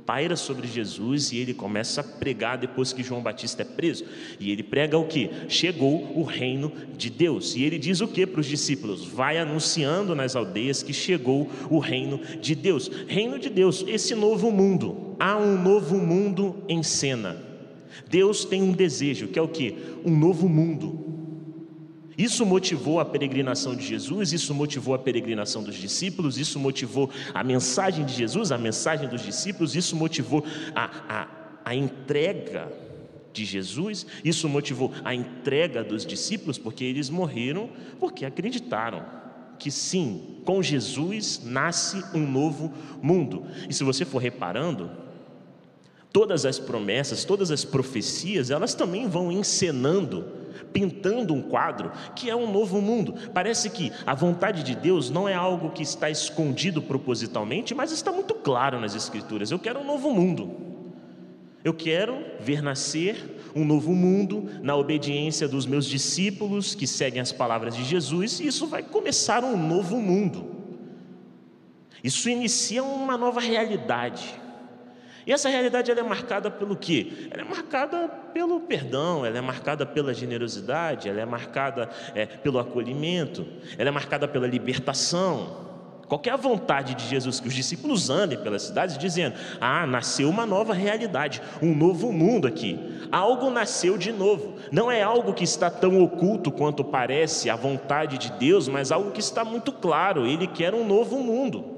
paira 0.05 0.35
sobre 0.35 0.67
Jesus 0.67 1.31
e 1.31 1.37
ele 1.37 1.53
começa 1.53 2.01
a 2.01 2.03
pregar 2.03 2.57
depois 2.57 2.91
que 2.91 3.03
João 3.03 3.21
Batista 3.21 3.61
é 3.61 3.65
preso. 3.65 4.05
E 4.39 4.51
ele 4.51 4.63
prega 4.63 4.97
o 4.97 5.07
que? 5.07 5.29
Chegou 5.47 6.17
o 6.17 6.23
reino 6.23 6.71
de 6.97 7.09
Deus. 7.09 7.55
E 7.55 7.63
ele 7.63 7.77
diz 7.77 8.01
o 8.01 8.07
que 8.07 8.25
para 8.25 8.41
os 8.41 8.47
discípulos? 8.47 9.05
Vai 9.05 9.37
anunciando 9.37 10.15
nas 10.15 10.35
aldeias 10.35 10.83
que 10.83 10.93
chegou 10.93 11.49
o 11.69 11.79
reino 11.79 12.19
de 12.39 12.55
Deus. 12.55 12.89
Reino 13.07 13.39
de 13.39 13.49
Deus, 13.49 13.83
esse 13.87 14.15
novo 14.15 14.51
mundo. 14.51 15.15
Há 15.19 15.37
um 15.37 15.61
novo 15.61 15.97
mundo 15.97 16.63
em 16.67 16.83
cena. 16.83 17.37
Deus 18.09 18.45
tem 18.45 18.61
um 18.61 18.71
desejo, 18.71 19.27
que 19.27 19.39
é 19.39 19.41
o 19.41 19.47
que? 19.47 19.75
Um 20.03 20.17
novo 20.17 20.49
mundo. 20.49 21.12
Isso 22.17 22.45
motivou 22.45 22.99
a 22.99 23.05
peregrinação 23.05 23.75
de 23.75 23.85
Jesus, 23.85 24.33
isso 24.33 24.53
motivou 24.53 24.93
a 24.93 24.99
peregrinação 24.99 25.63
dos 25.63 25.75
discípulos, 25.75 26.37
isso 26.37 26.59
motivou 26.59 27.09
a 27.33 27.43
mensagem 27.43 28.05
de 28.05 28.13
Jesus, 28.13 28.51
a 28.51 28.57
mensagem 28.57 29.07
dos 29.07 29.21
discípulos, 29.21 29.75
isso 29.75 29.95
motivou 29.95 30.43
a, 30.75 30.89
a, 31.09 31.27
a 31.65 31.75
entrega 31.75 32.71
de 33.31 33.45
Jesus, 33.45 34.05
isso 34.23 34.47
motivou 34.47 34.91
a 35.03 35.15
entrega 35.15 35.83
dos 35.83 36.05
discípulos, 36.05 36.57
porque 36.57 36.83
eles 36.83 37.09
morreram 37.09 37.69
porque 37.99 38.25
acreditaram 38.25 39.03
que 39.57 39.71
sim, 39.71 40.39
com 40.43 40.61
Jesus 40.61 41.41
nasce 41.43 42.03
um 42.13 42.29
novo 42.29 42.73
mundo. 43.01 43.45
E 43.69 43.73
se 43.73 43.83
você 43.83 44.03
for 44.03 44.17
reparando, 44.17 44.91
todas 46.11 46.45
as 46.45 46.59
promessas, 46.59 47.23
todas 47.25 47.49
as 47.49 47.63
profecias, 47.63 48.51
elas 48.51 48.75
também 48.75 49.07
vão 49.07 49.31
encenando 49.31 50.42
pintando 50.71 51.33
um 51.33 51.41
quadro 51.41 51.91
que 52.15 52.29
é 52.29 52.35
um 52.35 52.51
novo 52.51 52.81
mundo. 52.81 53.15
Parece 53.33 53.69
que 53.69 53.91
a 54.05 54.13
vontade 54.13 54.63
de 54.63 54.75
Deus 54.75 55.09
não 55.09 55.27
é 55.27 55.33
algo 55.33 55.71
que 55.71 55.83
está 55.83 56.09
escondido 56.09 56.81
propositalmente, 56.81 57.73
mas 57.73 57.91
está 57.91 58.11
muito 58.11 58.33
claro 58.33 58.79
nas 58.79 58.95
Escrituras. 58.95 59.51
Eu 59.51 59.59
quero 59.59 59.79
um 59.79 59.85
novo 59.85 60.11
mundo. 60.11 60.73
Eu 61.63 61.73
quero 61.73 62.17
ver 62.39 62.61
nascer 62.61 63.39
um 63.55 63.63
novo 63.63 63.93
mundo 63.93 64.49
na 64.61 64.75
obediência 64.75 65.47
dos 65.47 65.65
meus 65.65 65.85
discípulos 65.85 66.75
que 66.75 66.85
seguem 66.85 67.21
as 67.21 67.31
palavras 67.31 67.75
de 67.75 67.83
Jesus, 67.85 68.39
e 68.39 68.47
isso 68.47 68.67
vai 68.67 68.83
começar 68.83 69.43
um 69.43 69.55
novo 69.55 69.97
mundo. 69.97 70.53
Isso 72.03 72.29
inicia 72.29 72.83
uma 72.83 73.17
nova 73.17 73.39
realidade. 73.39 74.42
E 75.25 75.31
essa 75.31 75.49
realidade 75.49 75.89
ela 75.89 75.99
é 75.99 76.03
marcada 76.03 76.51
pelo 76.51 76.75
quê? 76.75 77.29
Ela 77.31 77.43
é 77.43 77.45
marcada 77.45 78.07
pelo 78.33 78.59
perdão, 78.59 79.25
ela 79.25 79.37
é 79.37 79.41
marcada 79.41 79.85
pela 79.85 80.13
generosidade, 80.13 81.07
ela 81.07 81.21
é 81.21 81.25
marcada 81.25 81.89
é, 82.13 82.25
pelo 82.25 82.59
acolhimento, 82.59 83.45
ela 83.77 83.89
é 83.89 83.91
marcada 83.91 84.27
pela 84.27 84.47
libertação. 84.47 85.63
Qual 86.07 86.21
é 86.25 86.29
a 86.29 86.35
vontade 86.35 86.93
de 86.93 87.07
Jesus? 87.07 87.39
Que 87.39 87.47
os 87.47 87.53
discípulos 87.53 88.09
andem 88.09 88.37
pelas 88.37 88.63
cidades 88.63 88.97
dizendo: 88.97 89.35
Ah, 89.59 89.87
nasceu 89.87 90.29
uma 90.29 90.45
nova 90.45 90.73
realidade, 90.73 91.41
um 91.61 91.73
novo 91.73 92.11
mundo 92.11 92.47
aqui. 92.47 92.77
Algo 93.11 93.49
nasceu 93.49 93.97
de 93.97 94.11
novo. 94.11 94.55
Não 94.71 94.91
é 94.91 95.01
algo 95.01 95.33
que 95.33 95.43
está 95.43 95.69
tão 95.69 96.03
oculto 96.03 96.51
quanto 96.51 96.83
parece 96.83 97.49
a 97.49 97.55
vontade 97.55 98.17
de 98.17 98.31
Deus, 98.33 98.67
mas 98.67 98.91
algo 98.91 99.11
que 99.11 99.21
está 99.21 99.45
muito 99.45 99.71
claro. 99.71 100.27
Ele 100.27 100.45
quer 100.45 100.75
um 100.75 100.85
novo 100.85 101.17
mundo. 101.17 101.72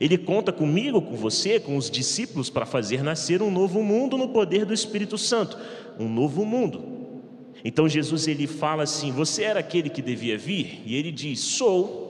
Ele 0.00 0.18
conta 0.18 0.52
comigo, 0.52 1.00
com 1.00 1.16
você, 1.16 1.58
com 1.58 1.76
os 1.76 1.90
discípulos 1.90 2.50
para 2.50 2.66
fazer 2.66 3.02
nascer 3.02 3.40
um 3.42 3.50
novo 3.50 3.82
mundo 3.82 4.16
no 4.18 4.28
poder 4.28 4.64
do 4.64 4.74
Espírito 4.74 5.16
Santo, 5.16 5.58
um 5.98 6.08
novo 6.08 6.44
mundo. 6.44 6.82
Então 7.64 7.88
Jesus 7.88 8.28
ele 8.28 8.46
fala 8.46 8.82
assim: 8.82 9.10
"Você 9.10 9.42
era 9.42 9.60
aquele 9.60 9.88
que 9.88 10.02
devia 10.02 10.36
vir?" 10.36 10.82
E 10.84 10.94
ele 10.94 11.10
diz: 11.10 11.40
"Sou". 11.40 12.06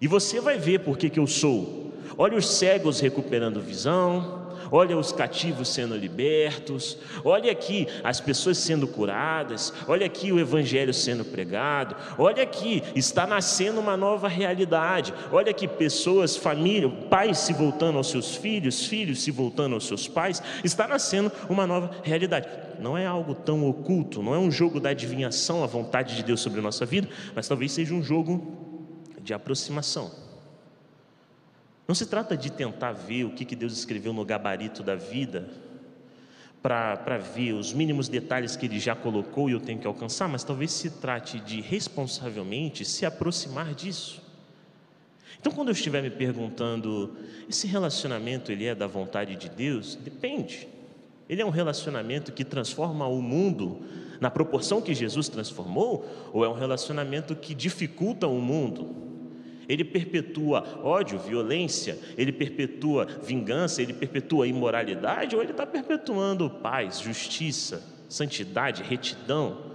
E 0.00 0.06
você 0.06 0.40
vai 0.40 0.58
ver 0.58 0.80
por 0.80 0.98
que 0.98 1.10
que 1.10 1.18
eu 1.18 1.26
sou. 1.26 1.92
Olha 2.16 2.36
os 2.36 2.48
cegos 2.48 3.00
recuperando 3.00 3.60
visão, 3.60 4.47
olha 4.70 4.96
os 4.96 5.12
cativos 5.12 5.68
sendo 5.68 5.96
libertos, 5.96 6.98
olha 7.24 7.50
aqui 7.50 7.86
as 8.02 8.20
pessoas 8.20 8.58
sendo 8.58 8.86
curadas, 8.86 9.72
olha 9.86 10.06
aqui 10.06 10.32
o 10.32 10.38
evangelho 10.38 10.92
sendo 10.92 11.24
pregado, 11.24 11.96
olha 12.18 12.42
aqui 12.42 12.82
está 12.94 13.26
nascendo 13.26 13.80
uma 13.80 13.96
nova 13.96 14.28
realidade, 14.28 15.12
olha 15.32 15.50
aqui 15.50 15.66
pessoas, 15.66 16.36
família, 16.36 16.88
pais 16.88 17.38
se 17.38 17.52
voltando 17.52 17.98
aos 17.98 18.10
seus 18.10 18.34
filhos, 18.34 18.84
filhos 18.86 19.22
se 19.22 19.30
voltando 19.30 19.74
aos 19.74 19.86
seus 19.86 20.08
pais, 20.08 20.42
está 20.64 20.86
nascendo 20.86 21.30
uma 21.48 21.66
nova 21.66 21.90
realidade. 22.02 22.48
Não 22.78 22.96
é 22.96 23.06
algo 23.06 23.34
tão 23.34 23.68
oculto, 23.68 24.22
não 24.22 24.34
é 24.34 24.38
um 24.38 24.50
jogo 24.50 24.78
da 24.78 24.90
adivinhação, 24.90 25.64
a 25.64 25.66
vontade 25.66 26.14
de 26.14 26.22
Deus 26.22 26.40
sobre 26.40 26.60
a 26.60 26.62
nossa 26.62 26.86
vida, 26.86 27.08
mas 27.34 27.48
talvez 27.48 27.72
seja 27.72 27.94
um 27.94 28.02
jogo 28.02 28.56
de 29.20 29.34
aproximação. 29.34 30.27
Não 31.88 31.94
se 31.94 32.04
trata 32.04 32.36
de 32.36 32.52
tentar 32.52 32.92
ver 32.92 33.24
o 33.24 33.30
que 33.30 33.56
Deus 33.56 33.72
escreveu 33.72 34.12
no 34.12 34.22
gabarito 34.22 34.82
da 34.82 34.94
vida, 34.94 35.48
para 36.60 37.16
ver 37.16 37.54
os 37.54 37.72
mínimos 37.72 38.10
detalhes 38.10 38.56
que 38.56 38.66
Ele 38.66 38.78
já 38.78 38.94
colocou 38.94 39.48
e 39.48 39.54
eu 39.54 39.60
tenho 39.60 39.78
que 39.78 39.86
alcançar, 39.86 40.28
mas 40.28 40.44
talvez 40.44 40.70
se 40.70 40.90
trate 40.90 41.40
de 41.40 41.62
responsavelmente 41.62 42.84
se 42.84 43.06
aproximar 43.06 43.74
disso. 43.74 44.22
Então, 45.40 45.50
quando 45.50 45.68
eu 45.68 45.72
estiver 45.72 46.02
me 46.02 46.10
perguntando, 46.10 47.16
esse 47.48 47.66
relacionamento 47.66 48.52
ele 48.52 48.66
é 48.66 48.74
da 48.74 48.86
vontade 48.86 49.34
de 49.36 49.48
Deus? 49.48 49.94
Depende. 49.94 50.68
Ele 51.26 51.40
é 51.40 51.46
um 51.46 51.50
relacionamento 51.50 52.32
que 52.32 52.44
transforma 52.44 53.06
o 53.06 53.22
mundo 53.22 53.80
na 54.20 54.30
proporção 54.30 54.82
que 54.82 54.94
Jesus 54.94 55.30
transformou, 55.30 56.04
ou 56.34 56.44
é 56.44 56.48
um 56.50 56.54
relacionamento 56.54 57.34
que 57.34 57.54
dificulta 57.54 58.26
o 58.26 58.42
mundo? 58.42 59.07
Ele 59.68 59.84
perpetua 59.84 60.80
ódio, 60.82 61.18
violência, 61.18 61.98
ele 62.16 62.32
perpetua 62.32 63.06
vingança, 63.22 63.82
ele 63.82 63.92
perpetua 63.92 64.48
imoralidade, 64.48 65.36
ou 65.36 65.42
ele 65.42 65.50
está 65.50 65.66
perpetuando 65.66 66.48
paz, 66.48 67.00
justiça, 67.00 67.84
santidade, 68.08 68.82
retidão. 68.82 69.68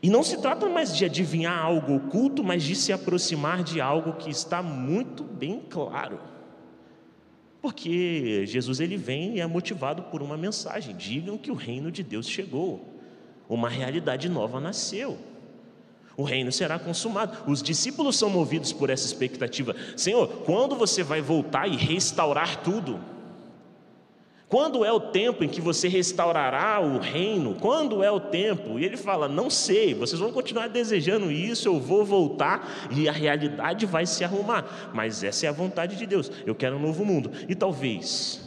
E 0.00 0.08
não 0.08 0.22
se 0.22 0.40
trata 0.40 0.68
mais 0.68 0.96
de 0.96 1.04
adivinhar 1.04 1.58
algo 1.58 1.96
oculto, 1.96 2.44
mas 2.44 2.62
de 2.62 2.76
se 2.76 2.92
aproximar 2.92 3.64
de 3.64 3.80
algo 3.80 4.12
que 4.12 4.30
está 4.30 4.62
muito 4.62 5.24
bem 5.24 5.60
claro. 5.68 6.20
Porque 7.60 8.46
Jesus 8.46 8.78
ele 8.78 8.96
vem 8.96 9.36
e 9.36 9.40
é 9.40 9.46
motivado 9.48 10.04
por 10.04 10.22
uma 10.22 10.36
mensagem: 10.36 10.96
digam 10.96 11.36
que 11.36 11.50
o 11.50 11.54
reino 11.54 11.90
de 11.90 12.04
Deus 12.04 12.28
chegou, 12.28 13.00
uma 13.48 13.68
realidade 13.68 14.28
nova 14.28 14.60
nasceu 14.60 15.18
o 16.16 16.22
reino 16.22 16.52
será 16.52 16.78
consumado. 16.78 17.50
Os 17.50 17.62
discípulos 17.62 18.16
são 18.18 18.28
movidos 18.28 18.72
por 18.72 18.90
essa 18.90 19.06
expectativa: 19.06 19.74
Senhor, 19.96 20.28
quando 20.44 20.76
você 20.76 21.02
vai 21.02 21.20
voltar 21.20 21.66
e 21.66 21.76
restaurar 21.76 22.62
tudo? 22.62 23.00
Quando 24.50 24.84
é 24.84 24.92
o 24.92 24.98
tempo 24.98 25.44
em 25.44 25.48
que 25.48 25.60
você 25.60 25.86
restaurará 25.86 26.80
o 26.80 26.98
reino? 26.98 27.54
Quando 27.54 28.02
é 28.02 28.10
o 28.10 28.18
tempo? 28.18 28.80
E 28.80 28.84
ele 28.84 28.96
fala: 28.96 29.28
Não 29.28 29.48
sei, 29.48 29.94
vocês 29.94 30.20
vão 30.20 30.32
continuar 30.32 30.68
desejando 30.68 31.30
isso, 31.30 31.68
eu 31.68 31.78
vou 31.78 32.04
voltar 32.04 32.68
e 32.90 33.08
a 33.08 33.12
realidade 33.12 33.86
vai 33.86 34.04
se 34.06 34.24
arrumar. 34.24 34.90
Mas 34.92 35.22
essa 35.22 35.46
é 35.46 35.48
a 35.48 35.52
vontade 35.52 35.94
de 35.94 36.04
Deus. 36.04 36.32
Eu 36.44 36.56
quero 36.56 36.76
um 36.76 36.80
novo 36.80 37.04
mundo. 37.04 37.30
E 37.48 37.54
talvez, 37.54 38.40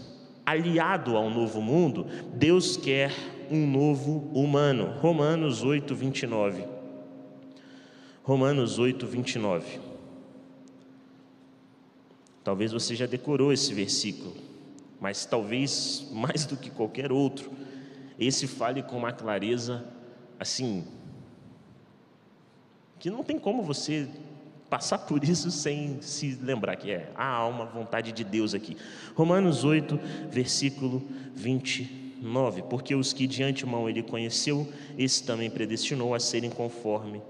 aliado 0.46 1.16
ao 1.16 1.30
novo 1.30 1.62
mundo, 1.62 2.06
Deus 2.34 2.76
quer 2.76 3.14
um 3.50 3.66
novo 3.66 4.30
humano. 4.34 4.96
Romanos 5.00 5.64
8, 5.64 5.96
29. 5.96 6.73
Romanos 8.24 8.80
8, 8.80 9.06
29. 9.06 9.82
Talvez 12.42 12.72
você 12.72 12.96
já 12.96 13.06
decorou 13.06 13.52
esse 13.52 13.74
versículo, 13.74 14.34
mas 14.98 15.26
talvez 15.26 16.08
mais 16.10 16.46
do 16.46 16.56
que 16.56 16.70
qualquer 16.70 17.12
outro, 17.12 17.52
esse 18.18 18.48
fale 18.48 18.82
com 18.82 18.96
uma 18.96 19.12
clareza 19.12 19.86
assim, 20.40 20.86
que 22.98 23.10
não 23.10 23.26
tem 23.26 23.38
como 23.38 23.62
você 23.62 24.08
passar 24.70 25.00
por 25.00 25.22
isso 25.22 25.52
sem 25.52 26.02
se 26.02 26.40
lembrar 26.42 26.78
que 26.78 26.92
é 26.92 27.12
a 27.16 27.28
alma, 27.28 27.66
vontade 27.66 28.14
de 28.14 28.24
Deus 28.24 28.54
aqui. 28.54 28.78
Romanos 29.16 29.66
8, 29.66 30.00
versículo 30.30 31.04
29. 31.36 32.62
Porque 32.70 32.96
os 32.96 33.12
que 33.12 33.28
de 33.28 33.44
antemão 33.44 33.90
ele 33.90 34.02
conheceu, 34.02 34.72
esse 34.98 35.26
também 35.26 35.50
predestinou 35.50 36.16
a 36.16 36.22
serem 36.22 36.50
conforme 36.50 37.22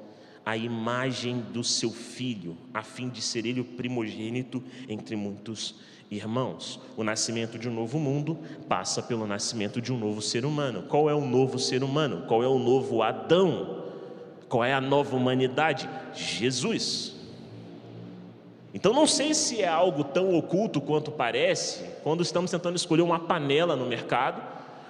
a 0.46 0.58
imagem 0.58 1.40
do 1.54 1.64
seu 1.64 1.92
filho, 1.92 2.58
a 2.74 2.84
fim 2.84 3.10
de 3.10 3.22
ser 3.22 3.46
ele 3.46 3.62
o 3.62 3.66
primogênito 3.66 4.62
entre 4.90 5.16
muitos 5.16 5.76
irmãos. 6.12 6.80
O 6.98 7.04
nascimento 7.04 7.58
de 7.58 7.70
um 7.70 7.74
novo 7.74 7.98
mundo 7.98 8.38
passa 8.68 9.02
pelo 9.02 9.26
nascimento 9.26 9.82
de 9.82 9.92
um 9.92 9.98
novo 9.98 10.22
ser 10.22 10.46
humano. 10.46 10.84
Qual 10.84 11.10
é 11.10 11.14
o 11.14 11.26
novo 11.26 11.58
ser 11.58 11.84
humano? 11.84 12.26
Qual 12.28 12.44
é 12.44 12.48
o 12.48 12.60
novo 12.60 13.02
Adão? 13.02 13.84
Qual 14.50 14.64
é 14.64 14.74
a 14.74 14.82
nova 14.82 15.16
humanidade? 15.16 15.90
Jesus. 16.14 17.16
Então 18.74 18.92
não 18.92 19.06
sei 19.06 19.34
se 19.34 19.62
é 19.62 19.68
algo 19.68 20.04
tão 20.04 20.36
oculto 20.36 20.82
quanto 20.82 21.12
parece 21.12 21.86
quando 22.04 22.22
estamos 22.22 22.50
tentando 22.50 22.76
escolher 22.76 23.04
uma 23.04 23.20
panela 23.20 23.76
no 23.76 23.86
mercado, 23.86 24.42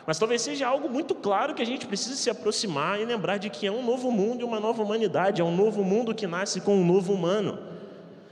mas 0.06 0.20
talvez 0.20 0.42
seja 0.42 0.68
algo 0.68 0.90
muito 0.90 1.16
claro 1.16 1.54
que 1.54 1.62
a 1.62 1.66
gente 1.66 1.88
precisa 1.88 2.16
se 2.16 2.30
aproximar 2.30 3.00
e 3.00 3.06
lembrar 3.06 3.38
de 3.38 3.50
que 3.50 3.66
é 3.66 3.72
um 3.72 3.86
novo 3.86 4.12
mundo 4.12 4.42
e 4.42 4.44
uma 4.44 4.60
nova 4.60 4.84
humanidade, 4.84 5.42
é 5.42 5.44
um 5.44 5.56
novo 5.56 5.84
mundo 5.84 6.14
que 6.14 6.28
nasce 6.28 6.60
com 6.60 6.76
um 6.76 6.86
novo 6.86 7.14
humano. 7.14 7.58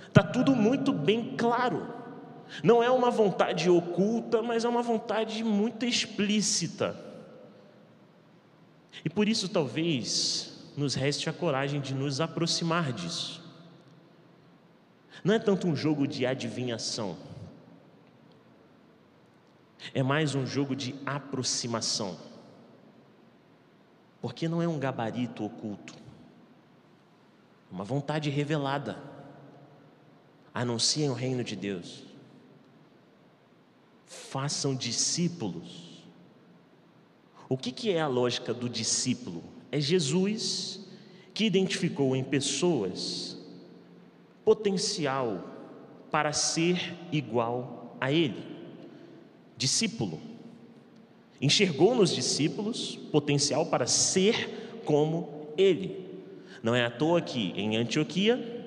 Está 0.07 0.21
tudo 0.21 0.53
muito 0.53 0.91
bem 0.91 1.35
claro. 1.37 1.87
Não 2.61 2.83
é 2.83 2.91
uma 2.91 3.09
vontade 3.09 3.69
oculta, 3.69 4.41
mas 4.41 4.65
é 4.65 4.69
uma 4.69 4.81
vontade 4.81 5.41
muito 5.43 5.85
explícita. 5.85 6.95
E 9.05 9.09
por 9.09 9.29
isso 9.29 9.47
talvez 9.47 10.71
nos 10.75 10.93
reste 10.93 11.29
a 11.29 11.33
coragem 11.33 11.79
de 11.79 11.93
nos 11.93 12.19
aproximar 12.19 12.91
disso. 12.91 13.41
Não 15.23 15.33
é 15.33 15.39
tanto 15.39 15.67
um 15.67 15.75
jogo 15.75 16.05
de 16.05 16.25
adivinhação, 16.25 17.15
é 19.93 20.03
mais 20.03 20.35
um 20.35 20.45
jogo 20.45 20.75
de 20.75 20.95
aproximação, 21.05 22.17
porque 24.21 24.47
não 24.47 24.61
é 24.61 24.67
um 24.67 24.79
gabarito 24.79 25.43
oculto, 25.43 25.93
é 27.69 27.73
uma 27.73 27.83
vontade 27.83 28.29
revelada. 28.29 28.97
Anunciem 30.53 31.09
o 31.09 31.13
reino 31.13 31.45
de 31.45 31.55
Deus, 31.55 32.03
façam 34.05 34.75
discípulos. 34.75 36.03
O 37.47 37.57
que, 37.57 37.71
que 37.71 37.91
é 37.91 38.01
a 38.01 38.07
lógica 38.07 38.53
do 38.53 38.67
discípulo? 38.67 39.43
É 39.71 39.79
Jesus 39.79 40.85
que 41.33 41.45
identificou 41.45 42.15
em 42.15 42.23
pessoas 42.23 43.37
potencial 44.43 45.45
para 46.11 46.33
ser 46.33 46.93
igual 47.11 47.95
a 48.01 48.11
Ele. 48.11 48.50
Discípulo. 49.61 50.19
Enxergou 51.39 51.93
nos 51.93 52.15
discípulos 52.15 52.97
potencial 53.11 53.67
para 53.67 53.85
ser 53.85 54.81
como 54.85 55.53
Ele. 55.55 56.03
Não 56.63 56.73
é 56.73 56.83
à 56.83 56.89
toa 56.89 57.21
que 57.21 57.53
em 57.55 57.77
Antioquia, 57.77 58.65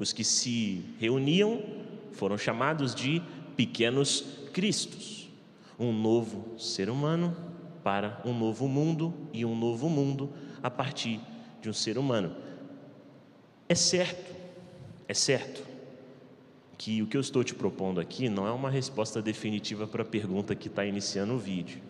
os 0.00 0.12
que 0.12 0.24
se 0.24 0.84
reuniam 0.98 1.62
foram 2.10 2.36
chamados 2.36 2.92
de 2.92 3.22
pequenos 3.56 4.24
cristos. 4.52 5.30
Um 5.78 5.92
novo 5.92 6.58
ser 6.58 6.90
humano 6.90 7.36
para 7.84 8.20
um 8.24 8.36
novo 8.36 8.66
mundo 8.66 9.14
e 9.32 9.44
um 9.44 9.56
novo 9.56 9.88
mundo 9.88 10.32
a 10.60 10.68
partir 10.68 11.20
de 11.60 11.70
um 11.70 11.72
ser 11.72 11.96
humano. 11.96 12.34
É 13.68 13.76
certo 13.76 14.34
é 15.06 15.14
certo 15.14 15.71
que 16.82 17.00
o 17.00 17.06
que 17.06 17.16
eu 17.16 17.20
estou 17.20 17.44
te 17.44 17.54
propondo 17.54 18.00
aqui 18.00 18.28
não 18.28 18.44
é 18.44 18.50
uma 18.50 18.68
resposta 18.68 19.22
definitiva 19.22 19.86
para 19.86 20.02
a 20.02 20.04
pergunta 20.04 20.52
que 20.52 20.66
está 20.66 20.84
iniciando 20.84 21.32
o 21.32 21.38
vídeo. 21.38 21.80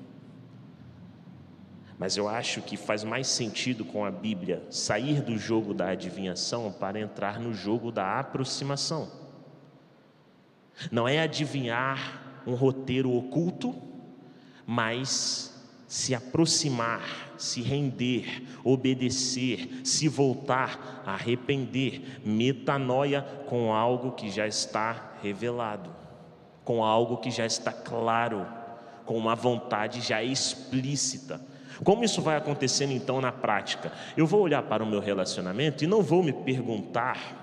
Mas 1.99 2.19
eu 2.19 2.29
acho 2.29 2.61
que 2.61 2.77
faz 2.77 3.03
mais 3.03 3.27
sentido 3.27 3.87
com 3.87 4.05
a 4.05 4.11
Bíblia 4.11 4.63
sair 4.69 5.23
do 5.23 5.39
jogo 5.39 5.73
da 5.73 5.89
adivinhação 5.89 6.71
para 6.71 7.01
entrar 7.01 7.41
no 7.41 7.55
jogo 7.55 7.91
da 7.91 8.21
aproximação. 8.21 9.11
Não 10.91 11.09
é 11.09 11.21
adivinhar 11.21 12.43
um 12.47 12.53
roteiro 12.53 13.11
oculto, 13.17 13.75
mas 14.67 15.52
se 15.93 16.15
aproximar 16.15 17.33
se 17.43 17.61
render, 17.61 18.45
obedecer, 18.63 19.81
se 19.83 20.07
voltar, 20.07 21.03
arrepender, 21.05 22.21
metanoia 22.25 23.21
com 23.49 23.75
algo 23.75 24.13
que 24.13 24.31
já 24.31 24.47
está 24.47 25.15
revelado, 25.21 25.91
com 26.65 26.85
algo 26.85 27.17
que 27.17 27.33
já 27.33 27.45
está 27.45 27.73
claro, 27.73 28.47
com 29.05 29.19
uma 29.19 29.35
vontade 29.35 30.01
já 30.01 30.23
explícita. 30.23 31.41
Como 31.83 32.05
isso 32.05 32.23
vai 32.23 32.37
acontecendo 32.37 32.93
então 32.93 33.21
na 33.21 33.33
prática? 33.33 33.91
Eu 34.17 34.25
vou 34.25 34.41
olhar 34.41 34.63
para 34.63 34.85
o 34.85 34.87
meu 34.87 35.01
relacionamento 35.01 35.83
e 35.83 35.89
não 35.89 36.01
vou 36.01 36.23
me 36.23 36.33
perguntar 36.33 37.42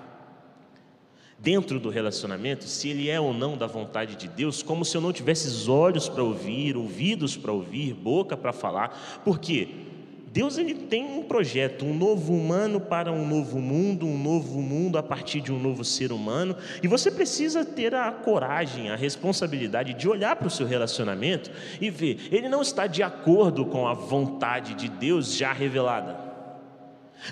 dentro 1.42 1.80
do 1.80 1.88
relacionamento 1.88 2.64
se 2.64 2.88
ele 2.88 3.08
é 3.08 3.18
ou 3.20 3.32
não 3.32 3.56
da 3.56 3.66
vontade 3.66 4.14
de 4.14 4.28
Deus, 4.28 4.62
como 4.62 4.84
se 4.84 4.96
eu 4.96 5.00
não 5.00 5.12
tivesse 5.12 5.68
olhos 5.68 6.08
para 6.08 6.22
ouvir, 6.22 6.76
ouvidos 6.76 7.36
para 7.36 7.52
ouvir, 7.52 7.94
boca 7.94 8.36
para 8.36 8.52
falar. 8.52 9.20
Por 9.24 9.38
quê? 9.38 9.68
Deus 10.32 10.58
ele 10.58 10.74
tem 10.74 11.04
um 11.04 11.24
projeto, 11.24 11.84
um 11.84 11.92
novo 11.92 12.32
humano 12.32 12.80
para 12.80 13.10
um 13.10 13.26
novo 13.26 13.58
mundo, 13.58 14.06
um 14.06 14.16
novo 14.16 14.60
mundo 14.60 14.96
a 14.96 15.02
partir 15.02 15.40
de 15.40 15.52
um 15.52 15.58
novo 15.58 15.84
ser 15.84 16.12
humano, 16.12 16.54
e 16.80 16.86
você 16.86 17.10
precisa 17.10 17.64
ter 17.64 17.96
a 17.96 18.12
coragem, 18.12 18.90
a 18.90 18.96
responsabilidade 18.96 19.92
de 19.92 20.08
olhar 20.08 20.36
para 20.36 20.46
o 20.46 20.50
seu 20.50 20.68
relacionamento 20.68 21.50
e 21.80 21.90
ver, 21.90 22.28
ele 22.30 22.48
não 22.48 22.62
está 22.62 22.86
de 22.86 23.02
acordo 23.02 23.66
com 23.66 23.88
a 23.88 23.94
vontade 23.94 24.74
de 24.74 24.88
Deus 24.88 25.34
já 25.34 25.52
revelada. 25.52 26.29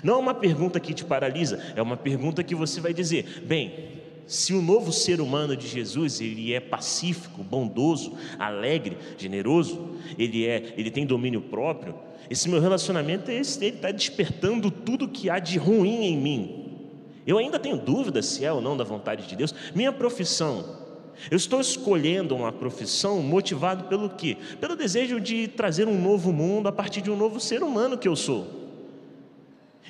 Não 0.03 0.15
é 0.15 0.17
uma 0.17 0.33
pergunta 0.33 0.79
que 0.79 0.93
te 0.93 1.03
paralisa, 1.03 1.59
é 1.75 1.81
uma 1.81 1.97
pergunta 1.97 2.43
que 2.43 2.55
você 2.55 2.79
vai 2.79 2.93
dizer: 2.93 3.43
bem, 3.45 3.99
se 4.29 4.53
o 4.53 4.61
novo 4.61 4.91
ser 4.91 5.19
humano 5.19 5.57
de 5.57 5.67
Jesus 5.67 6.21
ele 6.21 6.53
é 6.53 6.59
pacífico, 6.59 7.43
bondoso, 7.43 8.13
alegre, 8.37 8.97
generoso, 9.17 9.95
ele 10.17 10.45
é, 10.45 10.73
ele 10.77 10.91
tem 10.91 11.05
domínio 11.05 11.41
próprio, 11.41 11.95
esse 12.29 12.47
meu 12.47 12.61
relacionamento 12.61 13.31
ele 13.31 13.41
está 13.41 13.91
despertando 13.91 14.69
tudo 14.69 15.07
que 15.07 15.29
há 15.29 15.39
de 15.39 15.57
ruim 15.57 16.05
em 16.05 16.17
mim. 16.17 16.65
Eu 17.25 17.37
ainda 17.37 17.57
tenho 17.59 17.77
dúvida 17.77 18.21
se 18.21 18.45
é 18.45 18.51
ou 18.51 18.61
não 18.61 18.77
da 18.77 18.83
vontade 18.83 19.27
de 19.27 19.35
Deus. 19.35 19.53
Minha 19.73 19.91
profissão, 19.91 20.77
eu 21.29 21.35
estou 21.37 21.59
escolhendo 21.59 22.35
uma 22.35 22.51
profissão 22.51 23.21
motivado 23.21 23.85
pelo 23.85 24.09
quê? 24.09 24.37
Pelo 24.61 24.75
desejo 24.75 25.19
de 25.19 25.47
trazer 25.47 25.87
um 25.87 25.99
novo 25.99 26.31
mundo 26.31 26.67
a 26.67 26.71
partir 26.71 27.01
de 27.01 27.09
um 27.09 27.17
novo 27.17 27.39
ser 27.39 27.63
humano 27.63 27.97
que 27.97 28.07
eu 28.07 28.15
sou. 28.15 28.58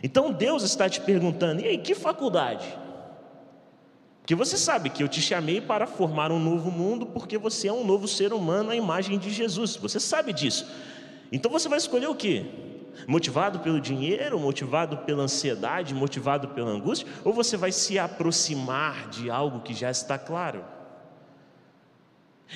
Então 0.02 0.32
Deus 0.32 0.64
está 0.64 0.90
te 0.90 1.02
perguntando: 1.02 1.62
e 1.62 1.68
aí, 1.68 1.78
que 1.78 1.96
faculdade? 1.96 2.66
Porque 4.30 4.36
você 4.36 4.58
sabe 4.58 4.92
que 4.92 5.02
eu 5.02 5.08
te 5.08 5.22
chamei 5.22 5.60
para 5.60 5.88
formar 5.88 6.32
um 6.32 6.40
novo 6.40 6.70
mundo, 6.70 7.06
porque 7.08 7.36
você 7.36 7.68
é 7.68 7.74
um 7.74 7.84
novo 7.84 8.08
ser 8.08 8.32
humano 8.32 8.70
à 8.70 8.76
imagem 8.76 9.18
de 9.18 9.32
Jesus. 9.32 9.76
Você 9.78 10.00
sabe 10.00 10.32
disso. 10.32 10.68
Então 11.32 11.52
você 11.52 11.68
vai 11.68 11.80
escolher 11.80 12.08
o 12.08 12.14
que? 12.14 12.46
Motivado 13.08 13.60
pelo 13.60 13.82
dinheiro, 13.82 14.40
motivado 14.40 14.98
pela 14.98 15.24
ansiedade, 15.24 15.96
motivado 15.96 16.50
pela 16.50 16.70
angústia, 16.70 17.08
ou 17.24 17.34
você 17.34 17.58
vai 17.58 17.72
se 17.72 17.98
aproximar 17.98 19.10
de 19.10 19.32
algo 19.32 19.62
que 19.62 19.74
já 19.74 19.90
está 19.90 20.18
claro? 20.18 20.64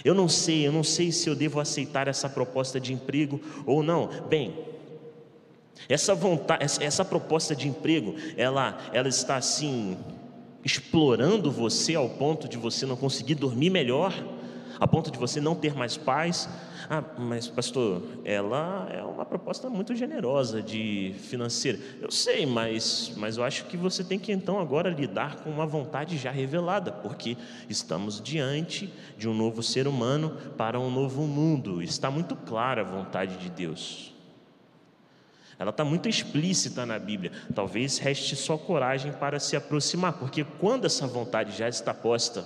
Eu 0.06 0.14
não 0.14 0.30
sei, 0.30 0.68
eu 0.68 0.72
não 0.72 0.84
sei 0.84 1.12
se 1.12 1.30
eu 1.30 1.36
devo 1.36 1.60
aceitar 1.60 2.08
essa 2.08 2.30
proposta 2.30 2.80
de 2.80 2.94
emprego 2.94 3.42
ou 3.66 3.82
não. 3.82 4.10
Bem, 4.30 4.58
essa 5.90 6.16
vontade, 6.16 6.64
essa 6.84 7.04
proposta 7.04 7.56
de 7.56 7.68
emprego, 7.68 8.16
ela, 8.38 8.78
ela 8.94 9.08
está 9.08 9.36
assim 9.36 9.98
explorando 10.64 11.52
você 11.52 11.96
ao 11.96 12.10
ponto 12.10 12.48
de 12.48 12.58
você 12.58 12.86
não 12.86 12.96
conseguir 12.96 13.36
dormir 13.36 13.70
melhor, 13.70 14.14
a 14.80 14.88
ponto 14.88 15.12
de 15.12 15.18
você 15.18 15.42
não 15.42 15.56
ter 15.56 15.76
mais 15.76 15.98
paz, 15.98 16.50
ah, 16.90 17.04
mas 17.18 17.48
pastor, 17.48 18.04
ela 18.26 18.90
é 18.92 19.02
uma 19.04 19.26
proposta 19.26 19.70
muito 19.70 19.96
generosa 19.96 20.62
de 20.62 21.16
financeira. 21.18 21.80
Eu 22.02 22.12
sei, 22.12 22.46
mas, 22.46 23.14
mas 23.16 23.38
eu 23.38 23.44
acho 23.44 23.66
que 23.66 23.78
você 23.78 24.04
tem 24.04 24.20
que 24.20 24.32
então 24.32 24.60
agora 24.60 24.90
lidar 24.90 25.38
com 25.38 25.50
uma 25.50 25.66
vontade 25.66 26.18
já 26.18 26.32
revelada, 26.32 26.92
porque 26.92 27.38
estamos 27.70 28.22
diante 28.22 28.92
de 29.18 29.30
um 29.30 29.34
novo 29.34 29.64
ser 29.64 29.88
humano 29.88 30.38
para 30.58 30.80
um 30.80 30.92
novo 30.92 31.24
mundo. 31.24 31.82
Está 31.82 32.12
muito 32.12 32.36
clara 32.36 32.82
a 32.82 32.86
vontade 32.86 33.38
de 33.38 33.50
Deus. 33.50 34.13
Ela 35.58 35.70
está 35.70 35.84
muito 35.84 36.10
explícita 36.10 36.86
na 36.86 36.98
Bíblia. 36.98 37.32
Talvez 37.54 37.98
reste 37.98 38.36
só 38.36 38.58
coragem 38.58 39.12
para 39.12 39.40
se 39.40 39.56
aproximar, 39.56 40.14
porque 40.14 40.44
quando 40.44 40.86
essa 40.86 41.08
vontade 41.08 41.58
já 41.58 41.70
está 41.70 41.94
posta, 41.94 42.46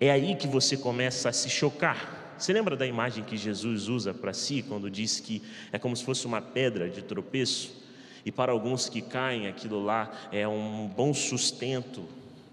é 0.00 0.10
aí 0.10 0.34
que 0.34 0.46
você 0.46 0.76
começa 0.76 1.28
a 1.28 1.32
se 1.32 1.48
chocar 1.48 2.24
você 2.36 2.52
lembra 2.52 2.76
da 2.76 2.86
imagem 2.86 3.22
que 3.22 3.36
Jesus 3.36 3.88
usa 3.88 4.12
para 4.12 4.32
si 4.32 4.62
quando 4.62 4.90
diz 4.90 5.20
que 5.20 5.42
é 5.72 5.78
como 5.78 5.96
se 5.96 6.04
fosse 6.04 6.26
uma 6.26 6.42
pedra 6.42 6.88
de 6.88 7.02
tropeço? 7.02 7.82
E 8.24 8.32
para 8.32 8.52
alguns 8.52 8.88
que 8.88 9.00
caem, 9.00 9.46
aquilo 9.46 9.82
lá 9.82 10.10
é 10.32 10.46
um 10.48 10.88
bom 10.88 11.12
sustento, 11.12 12.04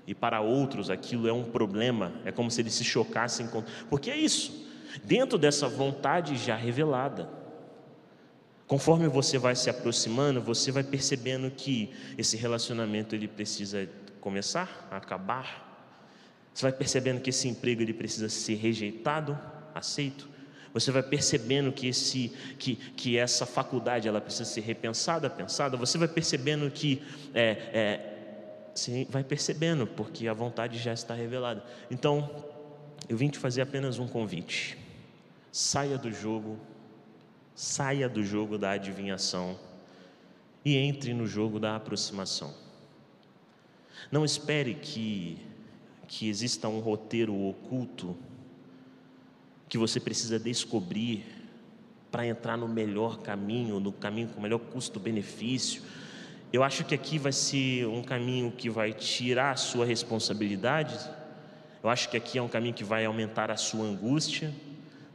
e 0.05 0.13
para 0.13 0.41
outros 0.41 0.89
aquilo 0.89 1.27
é 1.27 1.33
um 1.33 1.45
problema, 1.45 2.11
é 2.25 2.31
como 2.31 2.51
se 2.51 2.61
eles 2.61 2.73
se 2.73 2.83
chocassem 2.83 3.47
com. 3.47 3.63
Porque 3.89 4.11
é 4.11 4.17
isso, 4.17 4.67
dentro 5.03 5.37
dessa 5.37 5.67
vontade 5.67 6.35
já 6.35 6.55
revelada. 6.55 7.40
Conforme 8.71 9.10
você 9.10 9.38
vai 9.38 9.53
se 9.53 9.69
aproximando, 9.69 10.39
você 10.39 10.71
vai 10.71 10.81
percebendo 10.81 11.51
que 11.51 11.93
esse 12.17 12.38
relacionamento 12.38 13.13
ele 13.13 13.27
precisa 13.27 13.86
começar, 14.21 14.88
acabar. 14.89 15.99
Você 16.53 16.62
vai 16.62 16.71
percebendo 16.71 17.19
que 17.19 17.31
esse 17.31 17.49
emprego 17.49 17.81
ele 17.81 17.93
precisa 17.93 18.29
ser 18.29 18.55
rejeitado, 18.55 19.38
aceito. 19.75 20.29
Você 20.73 20.89
vai 20.89 21.03
percebendo 21.03 21.73
que, 21.73 21.86
esse, 21.88 22.31
que, 22.57 22.77
que 22.77 23.17
essa 23.17 23.45
faculdade 23.45 24.07
ela 24.07 24.21
precisa 24.21 24.45
ser 24.45 24.62
repensada, 24.62 25.29
pensada. 25.29 25.75
Você 25.75 25.97
vai 25.97 26.07
percebendo 26.07 26.71
que 26.71 27.03
é, 27.34 27.49
é, 27.73 28.71
você 28.73 29.05
vai 29.10 29.25
percebendo, 29.25 29.86
porque 29.86 30.29
a 30.29 30.34
vontade 30.34 30.79
já 30.79 30.93
está 30.93 31.13
revelada. 31.13 31.62
Então, 31.89 32.45
eu 33.10 33.17
vim 33.17 33.27
te 33.27 33.38
fazer 33.38 33.63
apenas 33.63 33.99
um 33.99 34.07
convite. 34.07 34.77
Saia 35.51 35.97
do 35.97 36.10
jogo, 36.10 36.57
saia 37.55 38.07
do 38.07 38.23
jogo 38.23 38.57
da 38.57 38.71
adivinhação 38.71 39.57
e 40.63 40.77
entre 40.77 41.13
no 41.13 41.25
jogo 41.27 41.59
da 41.59 41.75
aproximação. 41.75 42.53
Não 44.11 44.25
espere 44.25 44.75
que, 44.75 45.37
que 46.07 46.29
exista 46.29 46.67
um 46.67 46.79
roteiro 46.79 47.35
oculto 47.35 48.15
que 49.67 49.77
você 49.77 49.99
precisa 49.99 50.37
descobrir 50.37 51.25
para 52.11 52.27
entrar 52.27 52.57
no 52.57 52.67
melhor 52.67 53.19
caminho, 53.19 53.79
no 53.79 53.91
caminho 53.91 54.27
com 54.27 54.39
o 54.39 54.41
melhor 54.41 54.59
custo-benefício. 54.59 55.81
Eu 56.51 56.61
acho 56.61 56.83
que 56.83 56.93
aqui 56.93 57.17
vai 57.17 57.31
ser 57.31 57.87
um 57.87 58.03
caminho 58.03 58.51
que 58.51 58.69
vai 58.69 58.91
tirar 58.91 59.51
a 59.51 59.55
sua 59.55 59.85
responsabilidade. 59.85 60.99
Eu 61.81 61.89
acho 61.89 62.09
que 62.09 62.17
aqui 62.17 62.37
é 62.37 62.41
um 62.41 62.49
caminho 62.49 62.73
que 62.73 62.83
vai 62.83 63.05
aumentar 63.05 63.49
a 63.49 63.55
sua 63.55 63.85
angústia, 63.85 64.53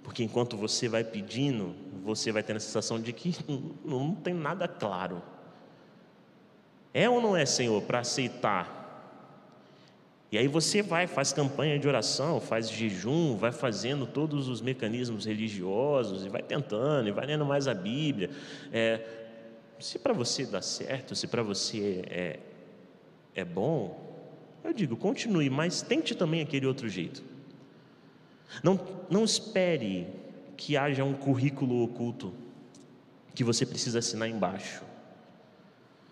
porque 0.02 0.24
enquanto 0.24 0.56
você 0.56 0.88
vai 0.88 1.04
pedindo, 1.04 1.74
você 2.06 2.30
vai 2.30 2.42
ter 2.42 2.54
a 2.54 2.60
sensação 2.60 3.00
de 3.00 3.12
que 3.12 3.36
não 3.84 4.14
tem 4.14 4.32
nada 4.32 4.68
claro. 4.68 5.20
É 6.94 7.10
ou 7.10 7.20
não 7.20 7.36
é, 7.36 7.44
Senhor, 7.44 7.82
para 7.82 7.98
aceitar? 7.98 8.76
E 10.30 10.38
aí 10.38 10.48
você 10.48 10.82
vai, 10.82 11.06
faz 11.06 11.32
campanha 11.32 11.78
de 11.78 11.86
oração, 11.86 12.40
faz 12.40 12.70
jejum, 12.70 13.36
vai 13.36 13.52
fazendo 13.52 14.06
todos 14.06 14.48
os 14.48 14.60
mecanismos 14.60 15.24
religiosos 15.24 16.24
e 16.24 16.28
vai 16.28 16.42
tentando, 16.42 17.08
e 17.08 17.12
vai 17.12 17.26
lendo 17.26 17.44
mais 17.44 17.68
a 17.68 17.74
Bíblia. 17.74 18.30
É, 18.72 19.00
se 19.78 19.98
para 19.98 20.12
você 20.12 20.46
dá 20.46 20.62
certo, 20.62 21.14
se 21.14 21.26
para 21.26 21.42
você 21.42 22.02
é, 22.08 22.38
é 23.34 23.44
bom, 23.44 24.00
eu 24.64 24.72
digo, 24.72 24.96
continue, 24.96 25.50
mas 25.50 25.82
tente 25.82 26.14
também 26.14 26.40
aquele 26.40 26.66
outro 26.66 26.88
jeito. 26.88 27.22
Não, 28.62 28.80
não 29.10 29.24
espere 29.24 30.06
que 30.56 30.76
haja 30.76 31.04
um 31.04 31.12
currículo 31.12 31.82
oculto 31.82 32.32
que 33.34 33.44
você 33.44 33.66
precisa 33.66 33.98
assinar 33.98 34.28
embaixo. 34.28 34.82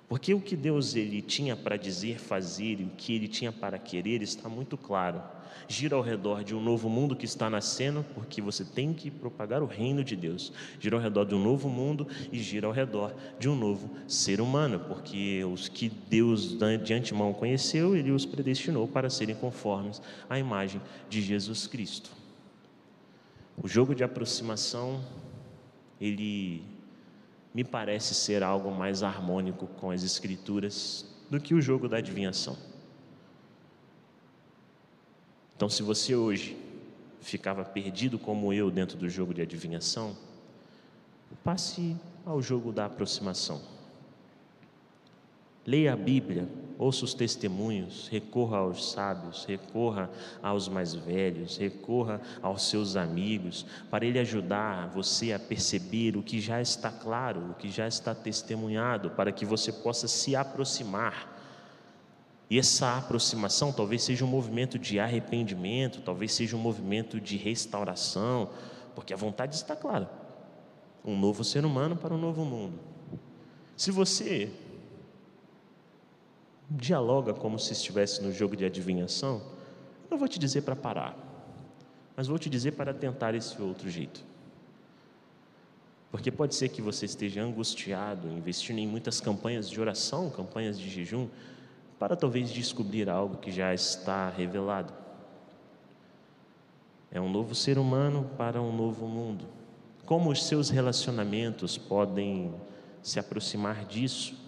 Porque 0.07 0.35
o 0.35 0.41
que 0.41 0.55
Deus 0.55 0.95
ele 0.95 1.23
tinha 1.23 1.57
para 1.57 1.77
dizer, 1.77 2.19
fazer 2.19 2.81
e 2.81 2.85
o 2.85 2.91
que 2.97 3.15
ele 3.15 3.27
tinha 3.27 3.51
para 3.51 3.79
querer 3.79 4.23
está 4.23 4.49
muito 4.49 4.77
claro. 4.77 5.23
Gira 5.67 5.97
ao 5.97 6.03
redor 6.03 6.45
de 6.45 6.55
um 6.55 6.61
novo 6.61 6.91
mundo 6.91 7.17
que 7.17 7.25
está 7.25 7.49
nascendo, 7.49 8.05
porque 8.15 8.43
você 8.43 8.65
tem 8.65 8.93
que 8.93 9.11
propagar 9.11 9.63
o 9.63 9.67
reino 9.67 10.05
de 10.05 10.15
Deus. 10.15 10.53
Gira 10.79 10.97
ao 10.97 11.03
redor 11.03 11.25
de 11.25 11.35
um 11.35 11.43
novo 11.43 11.71
mundo 11.71 12.07
e 12.31 12.39
gira 12.39 12.67
ao 12.67 12.73
redor 12.73 13.15
de 13.39 13.49
um 13.49 13.57
novo 13.57 13.89
ser 14.07 14.43
humano, 14.43 14.79
porque 14.81 15.43
os 15.45 15.69
que 15.69 15.89
Deus 15.89 16.59
de 16.85 16.95
antemão 16.95 17.33
conheceu, 17.33 17.97
ele 17.97 18.13
os 18.13 18.27
predestinou 18.27 18.87
para 18.87 19.09
serem 19.09 19.35
conformes 19.35 20.03
à 20.29 20.39
imagem 20.39 20.83
de 21.09 21.23
Jesus 21.23 21.67
Cristo. 21.67 22.24
O 23.63 23.69
jogo 23.69 23.95
de 23.95 24.03
aproximação, 24.03 25.05
ele 26.01 26.65
me 27.55 27.63
parece 27.63 28.15
ser 28.15 28.43
algo 28.43 28.71
mais 28.71 29.03
harmônico 29.03 29.67
com 29.67 29.91
as 29.91 30.03
Escrituras 30.03 31.07
do 31.31 31.41
que 31.41 31.55
o 31.55 31.61
jogo 31.61 31.89
da 31.89 31.99
adivinhação. 31.99 32.57
Então, 35.57 35.69
se 35.69 35.83
você 35.83 36.17
hoje 36.17 36.57
ficava 37.21 37.65
perdido 37.65 38.19
como 38.19 38.53
eu 38.53 38.71
dentro 38.71 38.99
do 38.99 39.09
jogo 39.09 39.33
de 39.33 39.41
adivinhação, 39.41 40.17
passe 41.45 41.97
ao 42.25 42.41
jogo 42.41 42.73
da 42.73 42.87
aproximação. 42.87 43.61
Leia 45.67 45.93
a 45.93 45.97
Bíblia 45.97 46.49
ouça 46.79 47.05
os 47.05 47.15
testemunhos, 47.15 48.09
recorra 48.09 48.59
aos 48.59 48.91
sábios, 48.91 49.45
recorra 49.45 50.11
aos 50.43 50.69
mais 50.69 50.95
velhos, 50.95 51.57
recorra 51.57 52.21
aos 52.43 52.69
seus 52.69 52.97
amigos, 52.97 53.65
para 53.91 54.05
ele 54.05 54.19
ajudar 54.19 54.89
você 54.89 55.33
a 55.33 55.39
perceber 55.39 56.17
o 56.17 56.23
que 56.23 56.41
já 56.41 56.61
está 56.61 56.91
claro, 56.91 57.51
o 57.51 57.55
que 57.55 57.71
já 57.71 57.87
está 57.87 58.15
testemunhado, 58.15 59.11
para 59.11 59.33
que 59.33 59.45
você 59.45 59.73
possa 59.73 60.09
se 60.09 60.35
aproximar. 60.35 61.33
E 62.51 62.59
essa 62.59 62.99
aproximação 62.99 63.73
talvez 63.73 64.03
seja 64.03 64.25
um 64.25 64.29
movimento 64.29 64.79
de 64.79 65.01
arrependimento, 65.01 66.03
talvez 66.03 66.33
seja 66.33 66.57
um 66.57 66.61
movimento 66.61 67.21
de 67.21 67.37
restauração, 67.37 68.51
porque 68.95 69.15
a 69.15 69.17
vontade 69.17 69.55
está 69.55 69.75
clara. 69.75 70.11
Um 71.05 71.19
novo 71.19 71.43
ser 71.45 71.65
humano 71.65 71.97
para 71.97 72.15
um 72.15 72.19
novo 72.19 72.45
mundo. 72.45 72.79
Se 73.77 73.91
você 73.91 74.53
dialoga 76.71 77.33
como 77.35 77.59
se 77.59 77.73
estivesse 77.73 78.23
no 78.23 78.33
jogo 78.33 78.57
de 78.57 78.65
adivinhação, 78.65 79.43
não 80.11 80.19
vou 80.19 80.29
te 80.29 80.39
dizer 80.39 80.63
para 80.63 80.77
parar, 80.77 81.17
mas 82.17 82.27
vou 82.27 82.39
te 82.39 82.49
dizer 82.49 82.73
para 82.73 82.95
tentar 82.95 83.35
esse 83.35 83.61
outro 83.61 83.91
jeito. 83.91 84.25
Porque 86.11 86.31
pode 86.31 86.55
ser 86.55 86.69
que 86.69 86.81
você 86.81 87.07
esteja 87.07 87.43
angustiado, 87.43 88.29
investindo 88.29 88.79
em 88.79 88.87
muitas 88.87 89.21
campanhas 89.21 89.69
de 89.69 89.81
oração, 89.81 90.31
campanhas 90.31 90.79
de 90.79 90.89
jejum, 90.89 91.29
para 91.99 92.15
talvez 92.15 92.51
descobrir 92.51 93.11
algo 93.11 93.39
que 93.39 93.51
já 93.51 93.75
está 93.75 94.29
revelado. 94.29 94.93
É 97.11 97.21
um 97.21 97.31
novo 97.31 97.55
ser 97.55 97.79
humano 97.79 98.31
para 98.37 98.63
um 98.63 98.77
novo 98.77 99.09
mundo. 99.09 99.45
Como 100.05 100.31
os 100.31 100.45
seus 100.45 100.71
relacionamentos 100.71 101.79
podem 101.79 102.55
se 103.03 103.19
aproximar 103.19 103.85
disso? 103.85 104.44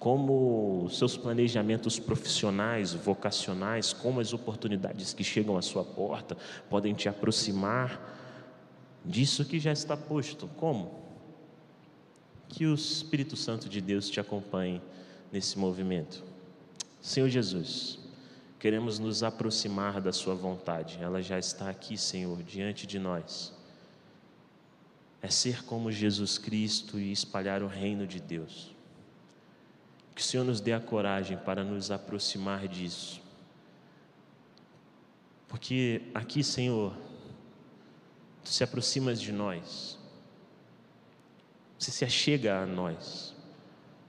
Como 0.00 0.88
seus 0.88 1.14
planejamentos 1.14 1.98
profissionais, 1.98 2.94
vocacionais, 2.94 3.92
como 3.92 4.18
as 4.18 4.32
oportunidades 4.32 5.12
que 5.12 5.22
chegam 5.22 5.58
à 5.58 5.62
sua 5.62 5.84
porta 5.84 6.38
podem 6.70 6.94
te 6.94 7.06
aproximar 7.06 8.18
disso 9.04 9.44
que 9.44 9.60
já 9.60 9.70
está 9.70 9.98
posto. 9.98 10.48
Como? 10.56 10.98
Que 12.48 12.64
o 12.64 12.74
Espírito 12.74 13.36
Santo 13.36 13.68
de 13.68 13.82
Deus 13.82 14.08
te 14.08 14.18
acompanhe 14.18 14.80
nesse 15.30 15.58
movimento. 15.58 16.24
Senhor 17.02 17.28
Jesus, 17.28 17.98
queremos 18.58 18.98
nos 18.98 19.22
aproximar 19.22 20.00
da 20.00 20.14
Sua 20.14 20.34
vontade, 20.34 20.98
ela 21.00 21.22
já 21.22 21.38
está 21.38 21.68
aqui, 21.68 21.98
Senhor, 21.98 22.42
diante 22.42 22.86
de 22.86 22.98
nós. 22.98 23.52
É 25.20 25.28
ser 25.28 25.62
como 25.64 25.92
Jesus 25.92 26.38
Cristo 26.38 26.98
e 26.98 27.12
espalhar 27.12 27.62
o 27.62 27.66
reino 27.66 28.06
de 28.06 28.18
Deus. 28.18 28.79
Que 30.20 30.26
o 30.26 30.28
Senhor 30.28 30.44
nos 30.44 30.60
dê 30.60 30.74
a 30.74 30.80
coragem 30.80 31.38
para 31.38 31.64
nos 31.64 31.90
aproximar 31.90 32.68
disso. 32.68 33.22
Porque 35.48 36.02
aqui, 36.12 36.44
Senhor, 36.44 36.94
Tu 38.44 38.50
se 38.50 38.62
aproximas 38.62 39.18
de 39.18 39.32
nós, 39.32 39.98
você 41.78 41.90
se 41.90 42.04
achega 42.04 42.58
a 42.60 42.66
nós, 42.66 43.34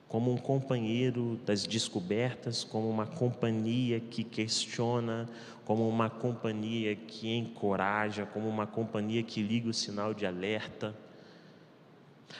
como 0.09 0.33
um 0.33 0.37
companheiro 0.37 1.39
das 1.45 1.65
descobertas, 1.65 2.61
como 2.61 2.89
uma 2.89 3.07
companhia 3.07 4.01
que 4.01 4.25
questiona, 4.25 5.29
como 5.63 5.87
uma 5.87 6.09
companhia 6.09 6.93
que 6.93 7.33
encoraja, 7.33 8.25
como 8.25 8.49
uma 8.49 8.67
companhia 8.67 9.23
que 9.23 9.41
liga 9.41 9.69
o 9.69 9.73
sinal 9.73 10.13
de 10.13 10.25
alerta. 10.25 10.93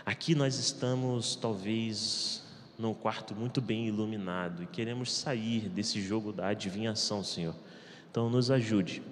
Aqui 0.05 0.35
nós 0.35 0.57
estamos, 0.57 1.37
talvez, 1.37 2.50
num 2.81 2.95
quarto 2.95 3.35
muito 3.35 3.61
bem 3.61 3.87
iluminado 3.87 4.63
e 4.63 4.65
queremos 4.65 5.13
sair 5.13 5.69
desse 5.69 6.01
jogo 6.01 6.33
da 6.33 6.47
adivinhação, 6.47 7.23
Senhor. 7.23 7.55
Então, 8.09 8.29
nos 8.29 8.49
ajude, 8.49 9.03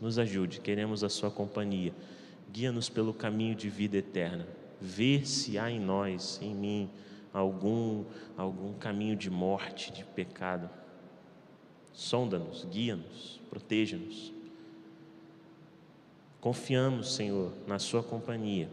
nos 0.00 0.18
ajude, 0.18 0.60
queremos 0.60 1.02
a 1.02 1.08
Sua 1.08 1.30
companhia. 1.30 1.92
Guia-nos 2.52 2.88
pelo 2.88 3.12
caminho 3.12 3.54
de 3.54 3.68
vida 3.68 3.96
eterna. 3.96 4.46
Vê 4.80 5.24
se 5.24 5.58
há 5.58 5.70
em 5.70 5.80
nós, 5.80 6.38
em 6.40 6.54
mim, 6.54 6.88
algum, 7.34 8.04
algum 8.36 8.72
caminho 8.74 9.16
de 9.16 9.28
morte, 9.28 9.92
de 9.92 10.04
pecado. 10.04 10.70
Sonda-nos, 11.92 12.64
guia-nos, 12.64 13.40
proteja-nos. 13.50 14.32
Confiamos, 16.40 17.14
Senhor, 17.14 17.52
na 17.66 17.78
Sua 17.78 18.02
companhia 18.02 18.68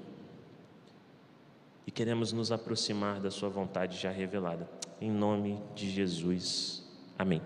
e 1.88 1.92
queremos 1.92 2.34
nos 2.34 2.52
aproximar 2.52 3.22
da 3.22 3.32
Sua 3.32 3.48
vontade 3.48 3.98
já 3.98 4.12
revelada. 4.12 4.70
Em 5.00 5.10
nome 5.10 5.64
de 5.74 5.90
Jesus. 5.90 6.86
Amém. 7.18 7.42